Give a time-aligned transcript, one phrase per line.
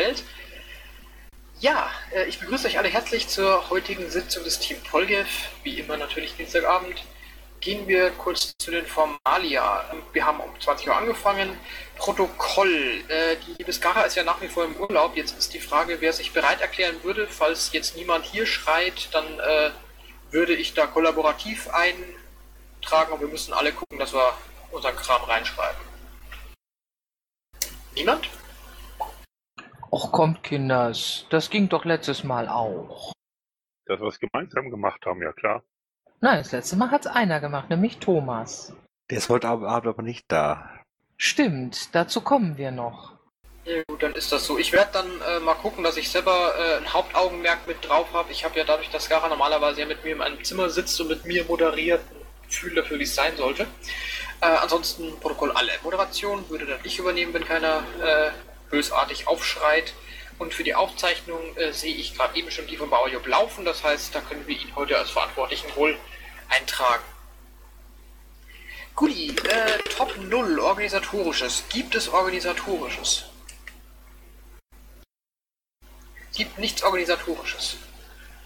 [0.00, 0.24] Welt.
[1.60, 5.28] Ja, äh, ich begrüße euch alle herzlich zur heutigen Sitzung des Team Polgev.
[5.62, 7.04] Wie immer natürlich Dienstagabend.
[7.60, 9.84] Gehen wir kurz zu den Formalia.
[10.14, 11.50] Wir haben um 20 Uhr angefangen.
[11.98, 13.04] Protokoll.
[13.08, 13.84] Äh, die liebe ist
[14.16, 15.14] ja nach wie vor im Urlaub.
[15.16, 17.26] Jetzt ist die Frage, wer sich bereit erklären würde.
[17.26, 19.70] Falls jetzt niemand hier schreit, dann äh,
[20.30, 24.32] würde ich da kollaborativ eintragen und wir müssen alle gucken, dass wir
[24.70, 25.82] unseren Kram reinschreiben.
[27.94, 28.30] Niemand?
[29.90, 33.12] Och kommt, Kinders, das ging doch letztes Mal auch.
[33.86, 35.64] Dass wir es gemeinsam gemacht haben, ja klar.
[36.20, 38.72] Nein, das letzte Mal hat's einer gemacht, nämlich Thomas.
[39.10, 40.70] Der ist heute Abend aber nicht da.
[41.16, 43.14] Stimmt, dazu kommen wir noch.
[43.64, 44.58] Ja gut, dann ist das so.
[44.58, 48.30] Ich werde dann äh, mal gucken, dass ich selber äh, ein Hauptaugenmerk mit drauf habe.
[48.30, 51.08] Ich habe ja dadurch, dass Gara normalerweise ja mit mir in einem Zimmer sitzt und
[51.08, 53.66] mit mir moderiert, ein Gefühl dafür, wie es sein sollte.
[54.40, 55.72] Äh, ansonsten Protokoll alle.
[55.82, 58.30] Moderation würde dann ich übernehmen, wenn keiner äh,
[58.70, 59.94] bösartig aufschreit.
[60.38, 63.64] Und für die Aufzeichnung äh, sehe ich gerade eben schon die von Bauerjob laufen.
[63.64, 65.98] Das heißt, da können wir ihn heute als Verantwortlichen wohl
[66.48, 67.04] eintragen.
[68.96, 71.64] Guti, äh, Top 0 Organisatorisches.
[71.68, 73.24] Gibt es Organisatorisches?
[76.34, 77.76] Gibt nichts Organisatorisches.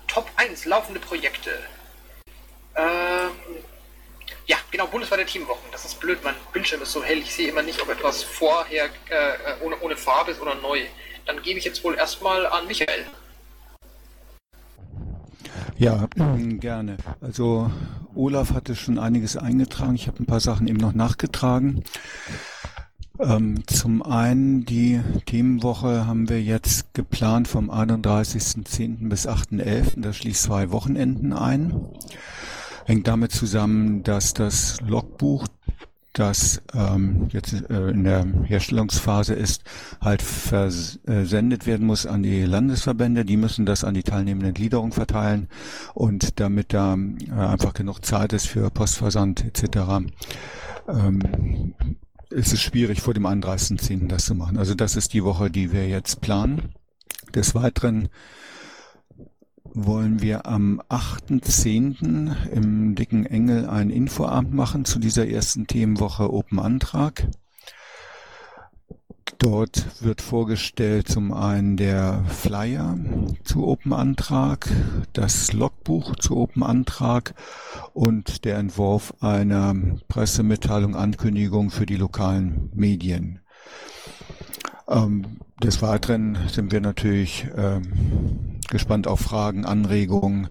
[0.08, 1.58] Top 1 laufende Projekte.
[2.76, 3.30] Ähm,
[4.46, 5.68] ja, genau, bundesweite Teamwochen.
[5.72, 7.18] Das ist blöd, mein Bildschirm ist so hell.
[7.18, 10.80] Ich sehe immer nicht, ob etwas vorher äh, ohne, ohne Farbe ist oder neu.
[11.26, 13.06] Dann gebe ich jetzt wohl erstmal an Michael.
[15.78, 16.08] Ja,
[16.60, 16.98] gerne.
[17.20, 17.70] Also
[18.14, 19.94] Olaf hatte schon einiges eingetragen.
[19.94, 21.82] Ich habe ein paar Sachen eben noch nachgetragen.
[23.18, 29.08] Ähm, zum einen die Themenwoche haben wir jetzt geplant vom 31.10.
[29.08, 30.00] bis 8.11.
[30.00, 31.88] Das schließt zwei Wochenenden ein
[32.84, 35.46] hängt damit zusammen, dass das Logbuch,
[36.12, 39.64] das ähm, jetzt äh, in der Herstellungsphase ist,
[40.00, 43.24] halt versendet werden muss an die Landesverbände.
[43.24, 45.48] Die müssen das an die teilnehmenden Gliederung verteilen
[45.92, 49.78] und damit da äh, einfach genug Zeit ist für Postversand etc.
[50.88, 51.74] Ähm,
[52.30, 54.08] ist es schwierig vor dem 31.10.
[54.08, 54.56] das zu machen.
[54.56, 56.74] Also das ist die Woche, die wir jetzt planen.
[57.34, 58.08] Des Weiteren
[59.74, 62.50] wollen wir am 8.10.
[62.50, 67.26] im Dicken Engel ein Infoabend machen zu dieser ersten Themenwoche Open Antrag.
[69.38, 72.96] Dort wird vorgestellt zum einen der Flyer
[73.42, 74.70] zu Open Antrag,
[75.12, 77.34] das Logbuch zu Open Antrag
[77.92, 79.74] und der Entwurf einer
[80.08, 83.40] Pressemitteilung Ankündigung für die lokalen Medien.
[84.88, 90.48] Ähm, des Weiteren sind wir natürlich ähm, gespannt auf Fragen, Anregungen.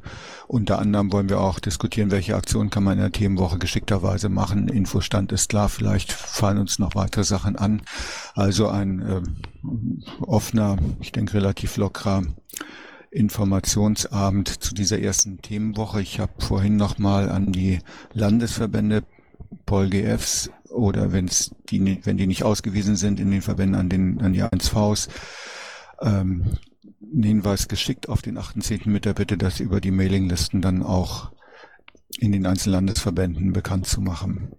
[0.47, 4.69] Unter anderem wollen wir auch diskutieren, welche Aktionen kann man in der Themenwoche geschickterweise machen.
[4.69, 7.81] Infostand ist klar, vielleicht fallen uns noch weitere Sachen an.
[8.33, 9.21] Also ein äh,
[10.21, 12.23] offener, ich denke relativ lockerer
[13.11, 16.01] Informationsabend zu dieser ersten Themenwoche.
[16.01, 17.79] Ich habe vorhin nochmal an die
[18.13, 19.03] Landesverbände
[19.65, 24.31] PolGFs oder wenn's die, wenn die nicht ausgewiesen sind in den Verbänden an den an
[24.31, 25.09] die 1Vs,
[26.01, 26.57] ähm,
[27.11, 28.81] Hinweis geschickt auf den 18.
[28.85, 31.31] mit der Bitte, das über die Mailinglisten dann auch
[32.17, 34.51] in den einzelnen Landesverbänden bekannt zu machen.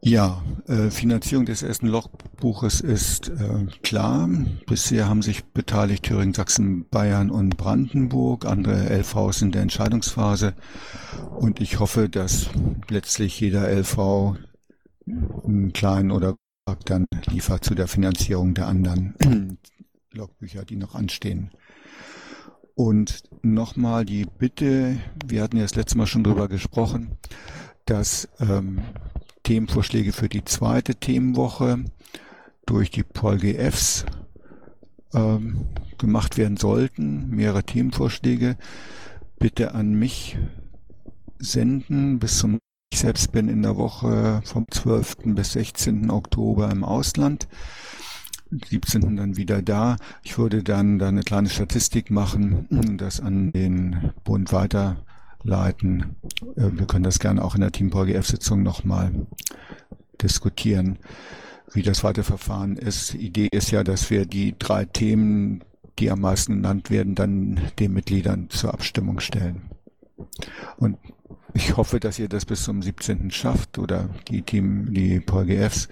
[0.00, 4.28] Ja, äh, Finanzierung des ersten Logbuches ist äh, klar.
[4.66, 8.44] Bisher haben sich beteiligt Thüringen, Sachsen, Bayern und Brandenburg.
[8.44, 10.54] Andere LVs in der Entscheidungsphase.
[11.38, 12.50] Und ich hoffe, dass
[12.90, 14.36] letztlich jeder LV
[15.06, 16.36] einen kleinen oder
[16.84, 19.58] dann liefert zu der Finanzierung der anderen
[20.14, 21.50] Logbücher, die noch anstehen.
[22.74, 27.12] Und nochmal die Bitte, wir hatten ja das letzte Mal schon drüber gesprochen,
[27.84, 28.80] dass ähm,
[29.44, 31.84] Themenvorschläge für die zweite Themenwoche
[32.66, 34.06] durch die PolGFs
[35.12, 35.66] ähm,
[35.98, 37.28] gemacht werden sollten.
[37.30, 38.56] Mehrere Themenvorschläge
[39.38, 40.38] bitte an mich
[41.38, 42.58] senden bis zum
[42.92, 45.16] ich selbst bin in der Woche vom 12.
[45.34, 46.10] bis 16.
[46.10, 47.48] Oktober im Ausland.
[48.68, 49.16] 17.
[49.16, 49.96] dann wieder da.
[50.22, 56.16] Ich würde dann da eine kleine Statistik machen und das an den Bund weiterleiten.
[56.56, 59.12] Äh, wir können das gerne auch in der Team PolGF-Sitzung nochmal
[60.22, 60.98] diskutieren,
[61.72, 63.14] wie das weitere Verfahren ist.
[63.14, 65.62] Die Idee ist ja, dass wir die drei Themen,
[65.98, 69.62] die am meisten genannt werden, dann den Mitgliedern zur Abstimmung stellen.
[70.76, 70.98] Und
[71.54, 73.30] ich hoffe, dass ihr das bis zum 17.
[73.30, 75.88] schafft oder die Team, die PolGFs,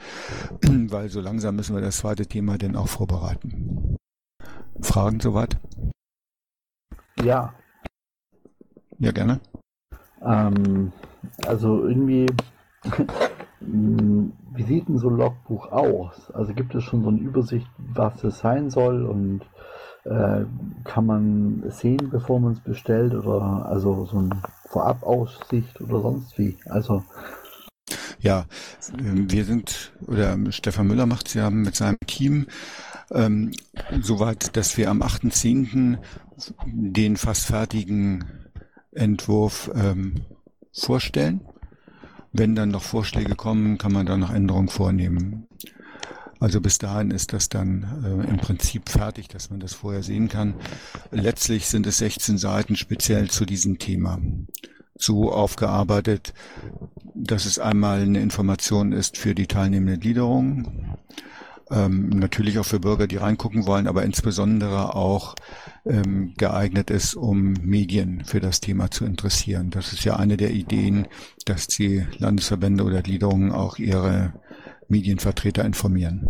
[0.63, 3.97] weil so langsam müssen wir das zweite Thema denn auch vorbereiten.
[4.81, 5.57] Fragen soweit?
[7.23, 7.55] Ja.
[8.99, 9.41] Ja, gerne.
[10.25, 10.93] Ähm,
[11.47, 12.27] also irgendwie
[13.61, 16.31] wie sieht denn so ein Logbuch aus?
[16.33, 19.43] Also gibt es schon so eine Übersicht, was es sein soll und
[20.05, 20.45] äh,
[20.85, 24.43] kann man sehen, bevor man es bestellt oder also so eine
[24.73, 26.57] Vorabaussicht oder sonst wie?
[26.67, 27.05] Also
[28.21, 28.47] Ja,
[28.99, 32.47] ähm, wir sind, oder Stefan Müller macht es ja mit seinem Team
[33.13, 33.53] ähm,
[34.01, 35.99] soweit, dass wir am 8.10.
[36.65, 38.25] den fast fertigen
[38.93, 40.23] Entwurf ähm,
[40.73, 41.43] vorstellen.
[42.33, 45.47] Wenn dann noch Vorschläge kommen, kann man da noch Änderungen vornehmen.
[46.43, 50.29] Also bis dahin ist das dann äh, im Prinzip fertig, dass man das vorher sehen
[50.29, 50.55] kann.
[51.13, 54.19] Letztlich sind es 16 Seiten speziell zu diesem Thema.
[54.97, 56.35] So aufgearbeitet,
[57.15, 60.97] dass es einmal eine Information ist für die teilnehmende Gliederung,
[61.71, 65.37] ähm, natürlich auch für Bürger, die reingucken wollen, aber insbesondere auch
[65.87, 69.71] ähm, geeignet ist, um Medien für das Thema zu interessieren.
[69.71, 71.07] Das ist ja eine der Ideen,
[71.45, 74.33] dass die Landesverbände oder Gliederungen auch ihre
[74.93, 76.29] Medienvertreter informieren.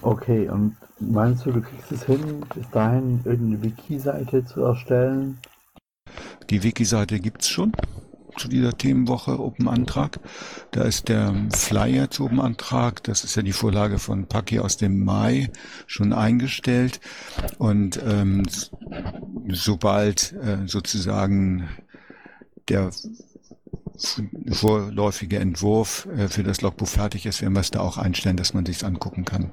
[0.00, 5.38] okay, und meinst du, du kriegst es hin, bis dahin irgendeine Wiki-Seite zu erstellen?
[6.48, 7.72] Die Wiki-Seite gibt's schon
[8.38, 10.20] zu dieser Themenwoche Open Antrag.
[10.70, 14.76] Da ist der Flyer zu Open Antrag, das ist ja die Vorlage von Paki aus
[14.76, 15.50] dem Mai,
[15.86, 17.00] schon eingestellt.
[17.58, 18.44] Und ähm,
[19.48, 21.68] sobald äh, sozusagen
[22.68, 22.90] der
[24.50, 28.54] vorläufige Entwurf äh, für das Logbuch fertig ist, werden wir es da auch einstellen, dass
[28.54, 29.50] man sich's angucken kann.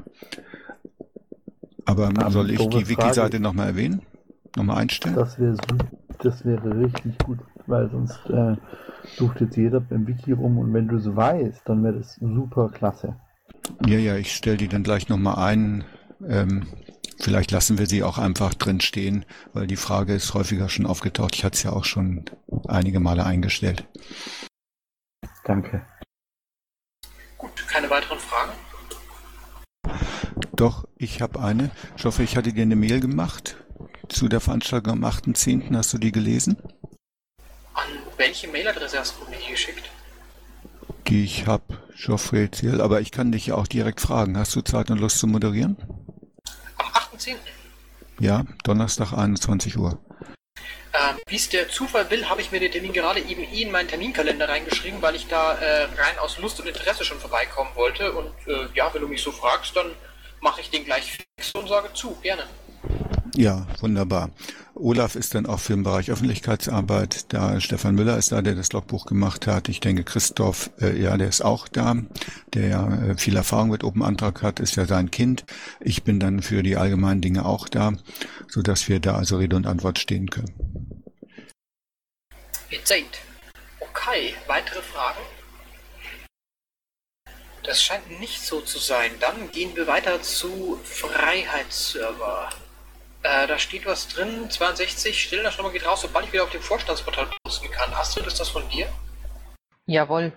[1.85, 4.01] Aber Ähm, soll ich die Wiki-Seite nochmal erwähnen?
[4.55, 5.15] Nochmal einstellen?
[5.15, 5.55] Das wäre
[6.19, 8.55] das wäre richtig gut, weil sonst äh,
[9.15, 12.69] sucht jetzt jeder im Wiki rum und wenn du es weißt, dann wäre das super
[12.69, 13.15] klasse.
[13.85, 15.83] Ja, ja, ich stelle die dann gleich nochmal ein.
[16.27, 16.65] Ähm,
[17.19, 21.35] vielleicht lassen wir sie auch einfach drin stehen, weil die Frage ist häufiger schon aufgetaucht.
[21.35, 22.25] Ich hatte es ja auch schon
[22.67, 23.87] einige Male eingestellt.
[25.43, 25.85] Danke.
[27.37, 28.51] Gut, keine weiteren Fragen?
[30.55, 31.71] Doch, ich habe eine.
[31.95, 33.57] Ich hoffe, ich hatte dir eine Mail gemacht
[34.09, 35.75] zu der Veranstaltung am 8.10.
[35.75, 36.57] Hast du die gelesen?
[37.73, 37.83] An
[38.17, 39.89] welche Mailadresse hast du mir die geschickt?
[41.07, 44.37] Die ich habe, Geoffrey Ziel, aber ich kann dich ja auch direkt fragen.
[44.37, 45.77] Hast du Zeit und Lust zu moderieren?
[47.17, 47.35] Am 8.10.
[48.19, 49.97] Ja, Donnerstag 21 Uhr.
[50.93, 53.71] Ähm, Wie es der Zufall will, habe ich mir den Termin gerade eben eh in
[53.71, 58.13] meinen Terminkalender reingeschrieben, weil ich da äh, rein aus Lust und Interesse schon vorbeikommen wollte.
[58.13, 59.91] Und äh, ja, wenn du mich so fragst, dann
[60.41, 62.43] mache ich den gleich fix und sage zu, gerne.
[63.37, 64.31] Ja, wunderbar.
[64.73, 67.61] Olaf ist dann auch für den Bereich Öffentlichkeitsarbeit da.
[67.61, 69.69] Stefan Müller ist da, der das Logbuch gemacht hat.
[69.69, 71.97] Ich denke, Christoph, äh, ja, der ist auch da,
[72.55, 75.45] der ja äh, viel Erfahrung mit Open Antrag hat, ist ja sein Kind.
[75.79, 77.93] Ich bin dann für die allgemeinen Dinge auch da,
[78.47, 81.03] so dass wir da also Rede und Antwort stehen können.
[82.71, 83.19] Eight.
[83.79, 85.21] Okay, weitere Fragen?
[87.61, 89.11] Das scheint nicht so zu sein.
[89.19, 92.49] Dann gehen wir weiter zu Freiheitsserver.
[93.23, 97.27] Äh, da steht was drin, 62, Stellenausschreibung geht raus, sobald ich wieder auf dem Vorstandsportal
[97.43, 97.93] posten kann.
[97.93, 98.87] Astrid, ist das von dir?
[99.85, 100.31] Jawohl.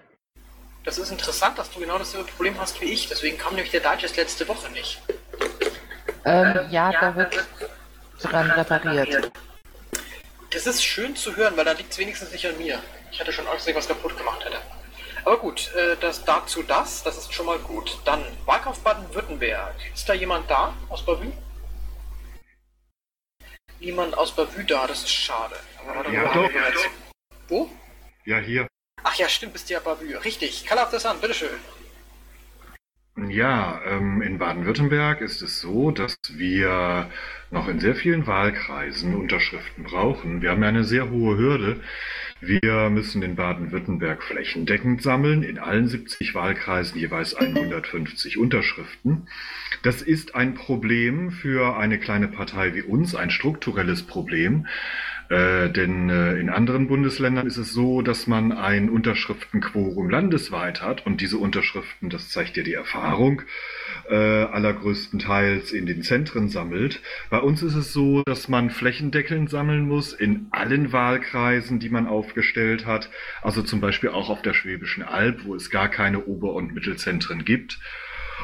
[0.84, 3.08] Das ist interessant, dass du genau dasselbe Problem hast wie ich.
[3.08, 5.00] Deswegen kam nämlich der Digest letzte Woche nicht.
[6.24, 7.44] Ähm, ja, da wird
[8.22, 9.30] dran repariert.
[10.50, 12.78] Das ist schön zu hören, weil dann liegt es wenigstens nicht an mir.
[13.12, 14.56] Ich hatte schon Angst, dass ich was kaputt gemacht hätte.
[15.24, 17.98] Aber gut, äh, das dazu das, das ist schon mal gut.
[18.04, 19.74] Dann Wahlkampf Baden-Württemberg.
[19.94, 21.30] Ist da jemand da aus Bavü?
[23.80, 25.56] Niemand aus Bavü da, das ist schade.
[25.86, 26.42] Aber Ja, doch.
[26.42, 26.88] wir bereits-
[27.48, 27.70] Wo?
[28.24, 28.66] Ja, hier.
[29.02, 30.16] Ach ja, stimmt, bist du ja Bavü.
[30.18, 30.66] Richtig.
[30.66, 31.48] Call of the Sun, bitteschön.
[33.28, 37.10] Ja, ähm, in Baden-Württemberg ist es so, dass wir
[37.50, 40.40] noch in sehr vielen Wahlkreisen Unterschriften brauchen.
[40.42, 41.82] Wir haben ja eine sehr hohe Hürde.
[42.42, 49.28] Wir müssen in Baden-Württemberg flächendeckend sammeln, in allen 70 Wahlkreisen jeweils 150 Unterschriften.
[49.82, 54.66] Das ist ein Problem für eine kleine Partei wie uns, ein strukturelles Problem.
[55.30, 61.06] Äh, denn äh, in anderen Bundesländern ist es so, dass man ein Unterschriftenquorum landesweit hat
[61.06, 63.42] und diese Unterschriften, das zeigt ja die Erfahrung,
[64.08, 67.00] äh, allergrößtenteils in den Zentren sammelt.
[67.30, 72.08] Bei uns ist es so, dass man flächendeckend sammeln muss in allen Wahlkreisen, die man
[72.08, 73.08] aufgestellt hat.
[73.40, 77.44] Also zum Beispiel auch auf der Schwäbischen Alb, wo es gar keine Ober- und Mittelzentren
[77.44, 77.78] gibt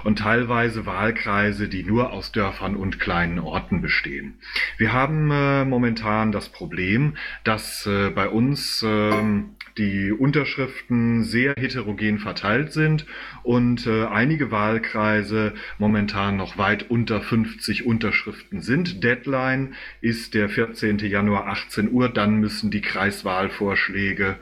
[0.05, 4.35] und teilweise Wahlkreise, die nur aus Dörfern und kleinen Orten bestehen.
[4.79, 12.19] Wir haben äh, momentan das Problem, dass äh, bei uns ähm, die Unterschriften sehr heterogen
[12.19, 13.07] verteilt sind
[13.43, 19.05] und äh, einige Wahlkreise momentan noch weit unter 50 Unterschriften sind.
[19.05, 20.99] Deadline ist der 14.
[20.99, 24.37] Januar 18 Uhr, dann müssen die Kreiswahlvorschläge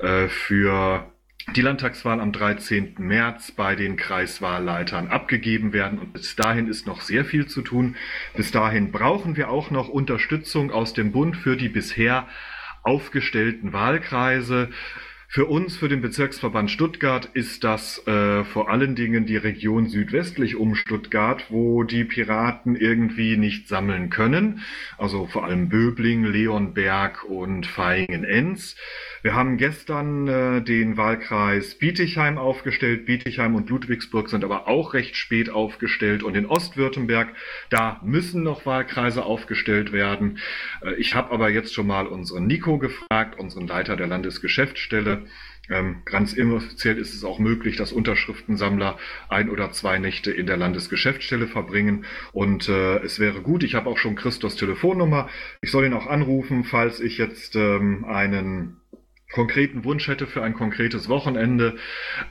[0.00, 1.10] äh, für
[1.54, 2.94] die Landtagswahl am 13.
[2.98, 5.98] März bei den Kreiswahlleitern abgegeben werden.
[5.98, 7.96] Und bis dahin ist noch sehr viel zu tun.
[8.34, 12.26] Bis dahin brauchen wir auch noch Unterstützung aus dem Bund für die bisher
[12.82, 14.70] aufgestellten Wahlkreise.
[15.28, 20.54] Für uns, für den Bezirksverband Stuttgart, ist das äh, vor allen Dingen die Region südwestlich
[20.54, 24.60] um Stuttgart, wo die Piraten irgendwie nicht sammeln können.
[24.98, 28.76] Also vor allem Böbling, Leonberg und Vaihingen-Enz.
[29.22, 33.06] Wir haben gestern äh, den Wahlkreis Bietigheim aufgestellt.
[33.06, 36.22] Bietigheim und Ludwigsburg sind aber auch recht spät aufgestellt.
[36.22, 37.34] Und in Ostwürttemberg,
[37.68, 40.38] da müssen noch Wahlkreise aufgestellt werden.
[40.82, 45.15] Äh, ich habe aber jetzt schon mal unseren Nico gefragt, unseren Leiter der Landesgeschäftsstelle.
[45.68, 50.56] Ähm, ganz inoffiziell ist es auch möglich, dass Unterschriftensammler ein oder zwei Nächte in der
[50.56, 52.04] Landesgeschäftsstelle verbringen.
[52.32, 55.28] Und äh, es wäre gut, ich habe auch schon Christos Telefonnummer.
[55.62, 58.76] Ich soll ihn auch anrufen, falls ich jetzt ähm, einen
[59.32, 61.76] konkreten Wunsch hätte für ein konkretes Wochenende.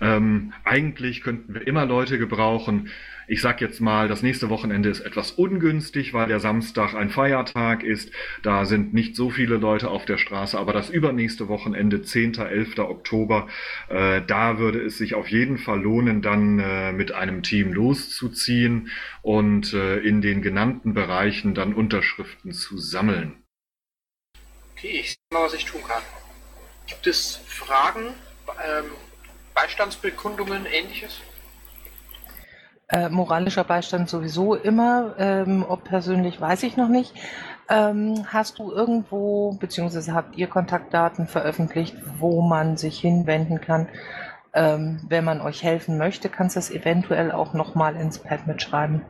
[0.01, 2.89] Ähm, eigentlich könnten wir immer Leute gebrauchen.
[3.27, 7.84] Ich sag jetzt mal, das nächste Wochenende ist etwas ungünstig, weil der Samstag ein Feiertag
[7.84, 8.12] ist.
[8.44, 12.36] Da sind nicht so viele Leute auf der Straße, aber das übernächste Wochenende, 10.
[12.36, 12.77] 11.
[12.79, 13.48] Oktober,
[13.89, 18.91] äh, da würde es sich auf jeden Fall lohnen, dann äh, mit einem Team loszuziehen
[19.24, 23.44] und äh, in den genannten Bereichen dann Unterschriften zu sammeln.
[24.74, 26.03] Okay, ich sehe mal, was ich tun kann.
[26.86, 28.13] Gibt es Fragen,
[28.63, 28.86] ähm,
[29.55, 31.22] Beistandsbekundungen, ähnliches?
[32.88, 37.13] Äh, moralischer Beistand sowieso immer, ähm, ob persönlich weiß ich noch nicht.
[37.68, 43.88] Ähm, hast du irgendwo, beziehungsweise habt ihr Kontaktdaten veröffentlicht, wo man sich hinwenden kann,
[44.54, 46.30] ähm, wenn man euch helfen möchte?
[46.30, 49.01] Kannst du das eventuell auch nochmal ins Pad mitschreiben?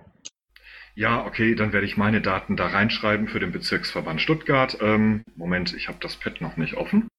[0.94, 4.78] Ja, okay, dann werde ich meine Daten da reinschreiben für den Bezirksverband Stuttgart.
[4.80, 7.10] Ähm, Moment, ich habe das Pad noch nicht offen.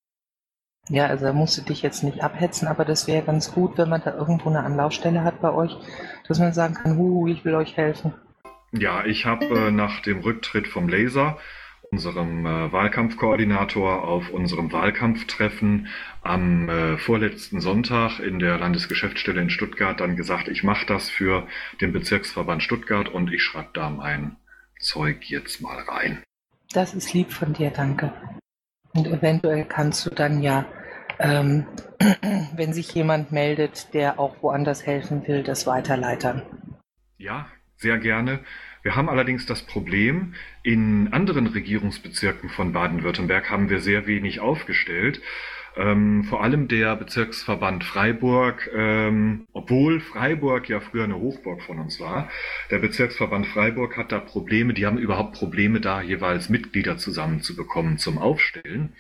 [0.89, 3.89] Ja, also da musst du dich jetzt nicht abhetzen, aber das wäre ganz gut, wenn
[3.89, 5.77] man da irgendwo eine Anlaufstelle hat bei euch,
[6.29, 8.15] dass man sagen kann, hu, ich will euch helfen.
[8.73, 11.39] Ja, ich habe äh, nach dem Rücktritt vom Laser,
[11.91, 15.89] unserem äh, Wahlkampfkoordinator, auf unserem Wahlkampftreffen
[16.23, 21.47] am äh, vorletzten Sonntag in der Landesgeschäftsstelle in Stuttgart dann gesagt, ich mache das für
[21.81, 24.37] den Bezirksverband Stuttgart und ich schreibe da mein
[24.81, 26.23] Zeug jetzt mal rein.
[26.73, 28.13] Das ist lieb von dir, danke.
[28.93, 30.65] Und eventuell kannst du dann ja,
[31.19, 31.67] ähm,
[32.55, 36.43] wenn sich jemand meldet, der auch woanders helfen will, das weiterleitern.
[37.19, 37.47] Ja,
[37.77, 38.41] sehr gerne.
[38.83, 45.21] Wir haben allerdings das Problem, in anderen Regierungsbezirken von Baden-Württemberg haben wir sehr wenig aufgestellt.
[45.77, 52.01] Ähm, vor allem der Bezirksverband Freiburg, ähm, obwohl Freiburg ja früher eine Hochburg von uns
[52.01, 52.31] war,
[52.71, 58.17] der Bezirksverband Freiburg hat da Probleme, die haben überhaupt Probleme da jeweils Mitglieder zusammenzubekommen zum
[58.17, 58.95] Aufstellen.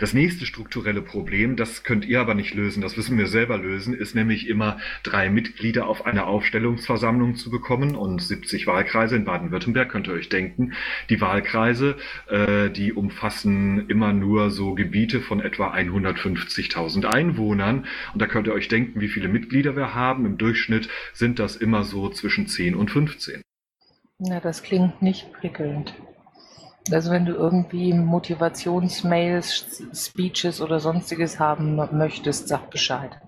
[0.00, 3.94] Das nächste strukturelle Problem, das könnt ihr aber nicht lösen, das müssen wir selber lösen,
[3.94, 9.90] ist nämlich immer drei Mitglieder auf eine Aufstellungsversammlung zu bekommen und 70 Wahlkreise in Baden-Württemberg,
[9.90, 10.72] könnt ihr euch denken.
[11.08, 11.96] Die Wahlkreise,
[12.28, 17.86] äh, die umfassen immer nur so Gebiete von etwa 100 150.000 Einwohnern.
[18.12, 20.26] Und da könnt ihr euch denken, wie viele Mitglieder wir haben.
[20.26, 23.42] Im Durchschnitt sind das immer so zwischen 10 und 15.
[24.18, 25.94] Na, das klingt nicht prickelnd.
[26.90, 33.20] Also wenn du irgendwie Motivationsmails, Speeches oder sonstiges haben möchtest, sag Bescheid.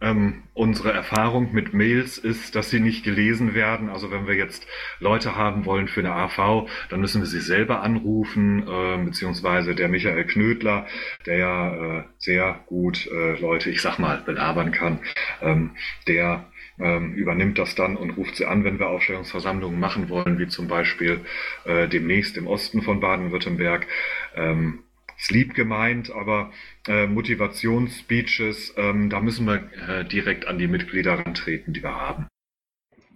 [0.00, 3.90] Ähm, unsere Erfahrung mit Mails ist, dass sie nicht gelesen werden.
[3.90, 4.66] Also wenn wir jetzt
[4.98, 9.88] Leute haben wollen für eine AV, dann müssen wir sie selber anrufen, äh, beziehungsweise der
[9.88, 10.86] Michael Knödler,
[11.26, 15.00] der ja äh, sehr gut äh, Leute, ich sag mal, belabern kann,
[15.42, 15.72] ähm,
[16.08, 16.46] der
[16.78, 20.66] ähm, übernimmt das dann und ruft sie an, wenn wir Aufstellungsversammlungen machen wollen, wie zum
[20.66, 21.20] Beispiel
[21.64, 23.86] äh, demnächst im Osten von Baden-Württemberg.
[24.34, 24.80] Ähm,
[25.20, 26.50] ist lieb gemeint, aber
[26.86, 32.26] äh, Motivationsspeeches, ähm, da müssen wir äh, direkt an die Mitglieder rantreten, die wir haben.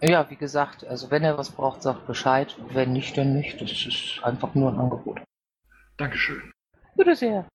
[0.03, 2.55] Ja, wie gesagt, also wenn er was braucht, sagt Bescheid.
[2.69, 3.61] Wenn nicht, dann nicht.
[3.61, 5.23] Das ist einfach nur ein Angebot.
[5.97, 6.53] Dankeschön.
[6.95, 7.49] Bitte sehr.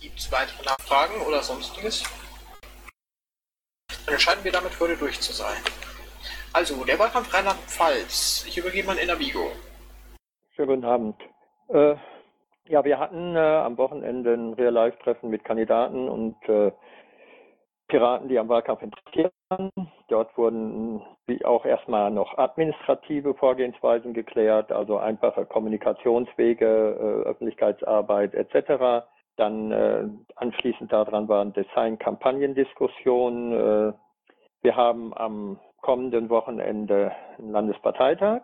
[0.00, 2.04] Gibt es weitere Nachfragen oder sonstiges?
[4.06, 5.56] Dann scheinen wir damit heute durch zu sein.
[6.52, 8.44] Also, der Wahlkampf Rheinland-Pfalz.
[8.46, 9.52] Ich übergebe an Enabigo.
[10.54, 11.16] Schönen guten Abend.
[11.68, 11.96] Äh,
[12.68, 16.72] ja, wir hatten äh, am Wochenende ein Real-Life-Treffen mit Kandidaten und äh,
[17.88, 19.70] Piraten, die am Wahlkampf interessiert waren.
[20.08, 29.04] Dort wurden wie auch erstmal noch administrative Vorgehensweisen geklärt, also einfache Kommunikationswege, äh, Öffentlichkeitsarbeit etc.
[29.36, 30.04] Dann äh,
[30.36, 33.52] anschließend daran waren Design-Kampagnendiskussionen.
[33.52, 33.92] Äh,
[34.62, 38.42] wir haben am kommenden Wochenende einen Landesparteitag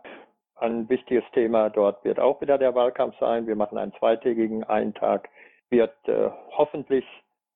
[0.60, 3.46] ein wichtiges Thema dort wird auch wieder der Wahlkampf sein.
[3.46, 4.64] Wir machen einen zweitägigen.
[4.64, 5.28] Ein Tag
[5.70, 7.04] wird äh, hoffentlich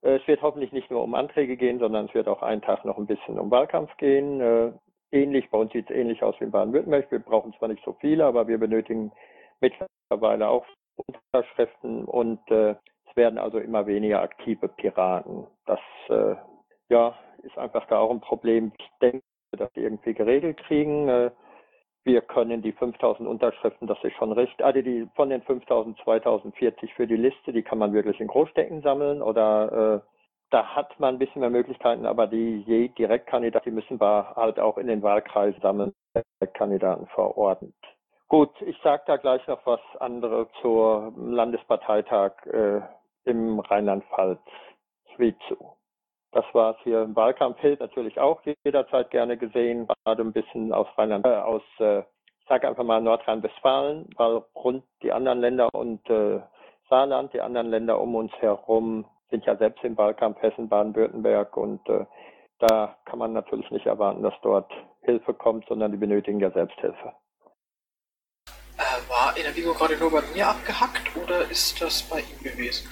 [0.03, 2.85] Äh, es wird hoffentlich nicht nur um Anträge gehen, sondern es wird auch einen Tag
[2.85, 4.41] noch ein bisschen um Wahlkampf gehen.
[4.41, 4.73] Äh,
[5.13, 7.11] ähnlich, bei uns sieht es ähnlich aus wie in Baden-Württemberg.
[7.11, 9.13] Wir brauchen zwar nicht so viele, aber wir benötigen
[9.61, 10.67] mittlerweile auch
[11.07, 12.75] Unterschriften und äh,
[13.09, 15.47] es werden also immer weniger aktive Piraten.
[15.67, 15.81] Das
[16.89, 18.73] ja, ist einfach da auch ein Problem.
[18.79, 21.31] Ich denke, dass wir irgendwie geregelt kriegen.
[22.05, 26.95] Wir können die 5000 Unterschriften, das ist schon recht, also die von den 5000 2040
[26.95, 30.09] für die Liste, die kann man wirklich in Großstädten sammeln oder äh,
[30.51, 34.59] da hat man ein bisschen mehr Möglichkeiten, aber die je Direktkandidaten, die müssen wir halt
[34.59, 35.95] auch in den Wahlkreisen sammeln,
[36.55, 37.75] Kandidaten verordnet.
[38.29, 42.81] Gut, ich sage da gleich noch was anderes zur Landesparteitag äh,
[43.25, 44.41] im Rheinland-Pfalz,
[45.15, 45.77] Schwezu.
[46.33, 50.73] Das war es hier im Wahlkampf Hild natürlich auch jederzeit gerne gesehen, gerade ein bisschen
[50.73, 55.69] aus Rheinland, äh, aus, äh, ich sage einfach mal Nordrhein-Westfalen, weil rund die anderen Länder
[55.75, 56.41] und äh,
[56.89, 61.87] Saarland, die anderen Länder um uns herum sind ja selbst im Wahlkampf Hessen, Baden-Württemberg und
[61.89, 62.07] äh,
[62.59, 64.73] da kann man natürlich nicht erwarten, dass dort
[65.03, 67.13] Hilfe kommt, sondern die benötigen ja Selbsthilfe.
[68.79, 72.43] Äh, war in der Video gerade nur bei mir abgehackt oder ist das bei ihm
[72.43, 72.89] gewesen?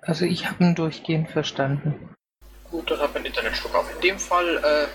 [0.00, 2.14] Also ich habe ihn durchgehend verstanden.
[2.72, 3.94] Gut, dann hat mein Internet Schluck auf.
[3.94, 4.88] In dem Fall,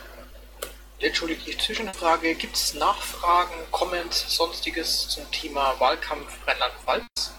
[1.00, 7.34] äh, entschuldigt die Zwischenfrage, gibt es Nachfragen, Comments, sonstiges zum Thema Wahlkampf Rheinland-Pfalz?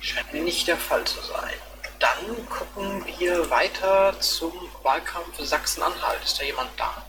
[0.00, 1.54] Scheint nicht der Fall zu sein.
[1.98, 4.52] Dann gucken wir weiter zum
[4.84, 6.22] Wahlkampf Sachsen-Anhalt.
[6.22, 7.04] Ist da jemand da?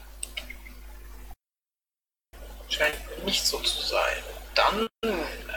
[2.67, 4.23] Scheint nicht so zu sein.
[4.55, 4.87] Dann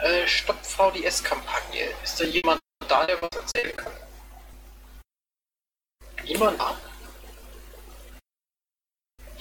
[0.03, 1.89] äh, Stopp VDS-Kampagne.
[2.03, 4.04] Ist da jemand da, der was erzählen kann?
[6.27, 6.75] Niemand da?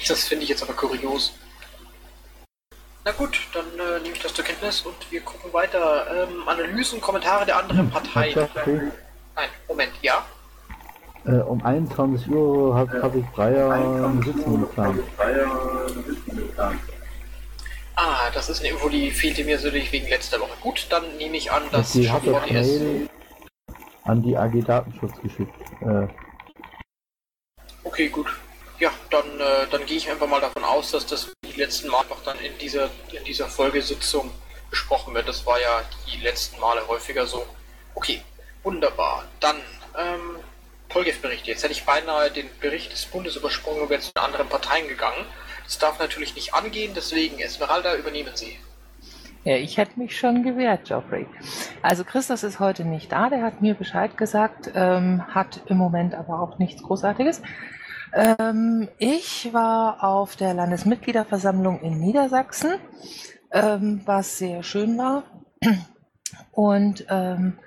[0.09, 1.33] Das finde ich jetzt aber kurios.
[3.05, 6.07] Na gut, dann äh, nehme ich das zur Kenntnis und wir gucken weiter.
[6.29, 8.35] Ähm, Analysen, Kommentare der anderen Hm, Parteien.
[8.35, 8.93] Herrschaften,
[9.37, 10.25] Nein, Moment, ja?
[11.27, 15.01] Äh, um 21 Uhr habe hab ich Breyer eine Sitzung geplant.
[17.97, 20.57] Ah, das ist eine Info, die fehlte mir natürlich wegen letzter Woche.
[20.61, 22.23] Gut, dann nehme ich an, dass Die hat
[24.05, 25.55] an die AG Datenschutz geschickt.
[25.81, 26.07] Äh,
[27.85, 28.27] Okay, gut.
[28.81, 32.05] Ja, dann, äh, dann gehe ich einfach mal davon aus, dass das die letzten Mal
[32.11, 34.33] auch dann in dieser, in dieser Folgesitzung
[34.71, 35.29] besprochen wird.
[35.29, 37.47] Das war ja die letzten Male häufiger so.
[37.95, 38.23] Okay,
[38.65, 39.25] wunderbar.
[39.39, 39.57] Dann,
[39.97, 40.37] ähm,
[40.89, 41.47] Polgef-Bericht.
[41.47, 44.89] Jetzt hätte ich beinahe den Bericht des Bundes übersprungen und wäre zu den anderen Parteien
[44.89, 45.27] gegangen.
[45.65, 48.59] Das darf natürlich nicht angehen, deswegen Esmeralda, übernehmen Sie.
[49.45, 51.27] Ja, ich hätte mich schon gewehrt, Geoffrey.
[51.83, 56.15] Also Christus ist heute nicht da, der hat mir Bescheid gesagt, ähm, hat im Moment
[56.15, 57.43] aber auch nichts Großartiges.
[58.15, 62.75] Ähm, ich war auf der Landesmitgliederversammlung in Niedersachsen,
[63.51, 65.25] ähm, was sehr schön war
[66.53, 67.59] und ähm,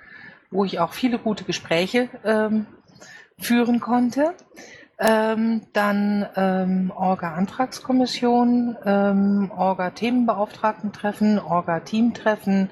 [0.50, 2.64] wo ich auch viele gute Gespräche ähm,
[3.38, 4.32] führen konnte.
[4.98, 8.78] Ähm, dann ähm, Orga-Antragskommission,
[9.54, 12.70] Orga-Themenbeauftragten-Treffen, Orga-Team-Treffen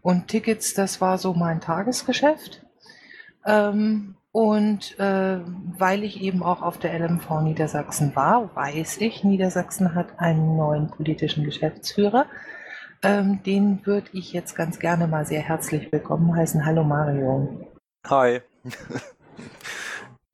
[0.00, 2.64] und Tickets, das war so mein Tagesgeschäft.
[3.44, 5.40] Ähm, und äh,
[5.78, 10.88] weil ich eben auch auf der LMV Niedersachsen war, weiß ich, Niedersachsen hat einen neuen
[10.90, 12.26] politischen Geschäftsführer.
[13.02, 16.64] Ähm, den würde ich jetzt ganz gerne mal sehr herzlich willkommen heißen.
[16.64, 17.66] Hallo Mario.
[18.06, 18.40] Hi.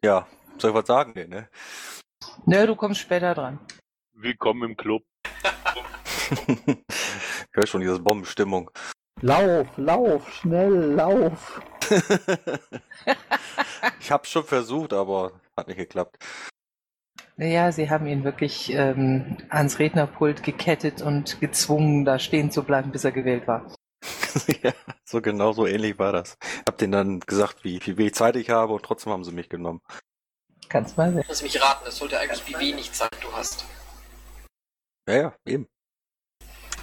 [0.04, 0.26] ja,
[0.58, 1.12] soll ich was sagen?
[1.14, 1.48] Nee, ne?
[2.44, 3.58] Nö, du kommst später dran.
[4.12, 5.04] Willkommen im Club.
[6.66, 6.76] ich
[7.52, 8.70] höre schon diese Bombenstimmung.
[9.22, 11.62] lauf, lauf, schnell, lauf.
[14.00, 16.18] ich hab's schon versucht, aber hat nicht geklappt.
[17.36, 22.92] Naja, sie haben ihn wirklich ähm, ans Rednerpult gekettet und gezwungen, da stehen zu bleiben,
[22.92, 23.70] bis er gewählt war.
[24.62, 24.72] ja,
[25.04, 26.38] so genau so ähnlich war das.
[26.66, 29.50] Hab denen dann gesagt, wie, wie wenig Zeit ich habe und trotzdem haben sie mich
[29.50, 29.82] genommen.
[30.68, 31.24] Kannst mal sehen.
[31.28, 33.66] Lass mich raten, das sollte eigentlich wie wenig Zeit du hast.
[35.08, 35.68] Ja, ja, eben.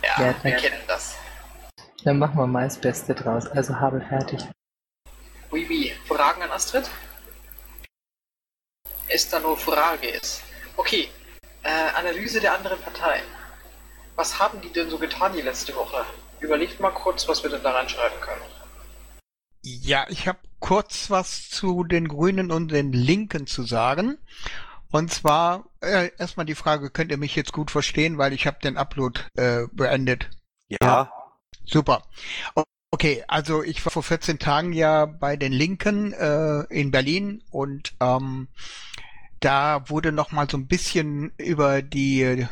[0.02, 1.16] Ja, Ja, wir kennen das.
[2.04, 3.48] Dann machen wir mal das Beste draus.
[3.48, 4.42] Also habe fertig.
[5.54, 5.94] Oui, oui.
[6.08, 6.90] Fragen an Astrid?
[9.08, 10.42] Es da nur Frage ist.
[10.78, 11.10] Okay,
[11.62, 13.24] äh, Analyse der anderen Parteien.
[14.16, 16.06] Was haben die denn so getan die letzte Woche?
[16.40, 18.42] Überlegt mal kurz, was wir denn da reinschreiben können.
[19.62, 24.18] Ja, ich habe kurz was zu den Grünen und den Linken zu sagen.
[24.92, 28.58] Und zwar äh, erstmal die Frage, könnt ihr mich jetzt gut verstehen, weil ich habe
[28.64, 30.32] den Upload äh, beendet.
[30.68, 31.12] Ja,
[31.66, 32.04] Super.
[32.94, 37.96] Okay, also ich war vor 14 Tagen ja bei den Linken äh, in Berlin und
[38.00, 38.50] ähm,
[39.40, 42.46] da wurde noch mal so ein bisschen über die äh,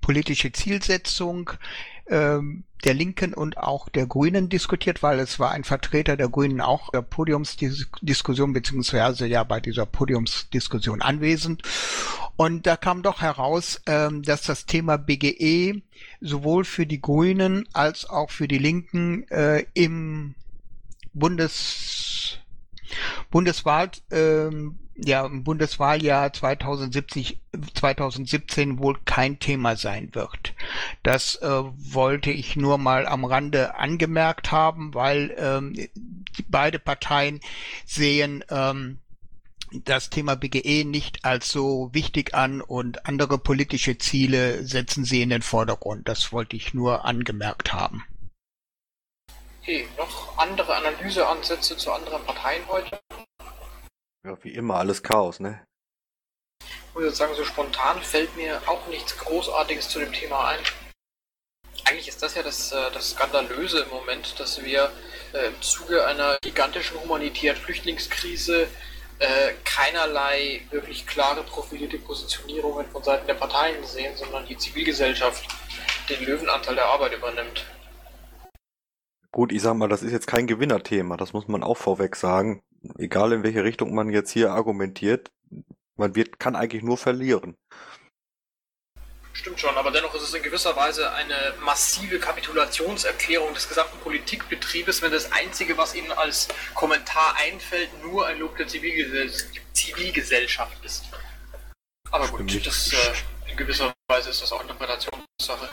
[0.00, 1.50] politische Zielsetzung
[2.06, 6.60] ähm, der Linken und auch der Grünen diskutiert, weil es war ein Vertreter der Grünen
[6.60, 11.62] auch der Podiumsdiskussion beziehungsweise ja bei dieser Podiumsdiskussion anwesend.
[12.40, 15.82] Und da kam doch heraus, ähm, dass das Thema BGE
[16.22, 20.34] sowohl für die Grünen als auch für die Linken äh, im
[21.12, 22.38] Bundes
[23.30, 27.38] Bundeswahl ähm, ja im Bundeswahljahr 2070,
[27.74, 30.54] 2017 wohl kein Thema sein wird.
[31.02, 35.74] Das äh, wollte ich nur mal am Rande angemerkt haben, weil ähm,
[36.48, 37.40] beide Parteien
[37.84, 38.98] sehen ähm,
[39.72, 45.30] das Thema BGE nicht als so wichtig an und andere politische Ziele setzen sie in
[45.30, 46.08] den Vordergrund.
[46.08, 48.04] Das wollte ich nur angemerkt haben.
[49.60, 52.98] Okay, noch andere Analyseansätze zu anderen Parteien heute?
[54.24, 55.64] Ja, wie immer, alles Chaos, ne?
[56.62, 60.60] Ich muss jetzt sagen, so spontan fällt mir auch nichts Großartiges zu dem Thema ein.
[61.84, 64.90] Eigentlich ist das ja das, äh, das Skandalöse im Moment, dass wir
[65.32, 68.68] äh, im Zuge einer gigantischen humanitären Flüchtlingskrise
[69.20, 75.46] äh, keinerlei wirklich klare profilierte Positionierungen von Seiten der Parteien sehen, sondern die Zivilgesellschaft
[76.08, 77.64] den Löwenanteil der Arbeit übernimmt.
[79.32, 82.62] Gut, ich sag mal, das ist jetzt kein Gewinnerthema, das muss man auch vorweg sagen
[82.98, 85.30] egal in welche Richtung man jetzt hier argumentiert,
[85.96, 87.56] man wird, kann eigentlich nur verlieren.
[89.40, 95.00] Stimmt schon, aber dennoch ist es in gewisser Weise eine massive Kapitulationserklärung des gesamten Politikbetriebes,
[95.00, 99.32] wenn das Einzige, was Ihnen als Kommentar einfällt, nur ein Lob der Zivilgesell
[99.72, 101.04] Zivilgesellschaft ist.
[102.10, 105.70] Aber gut, das, äh, in gewisser Weise ist das auch Interpretationssache.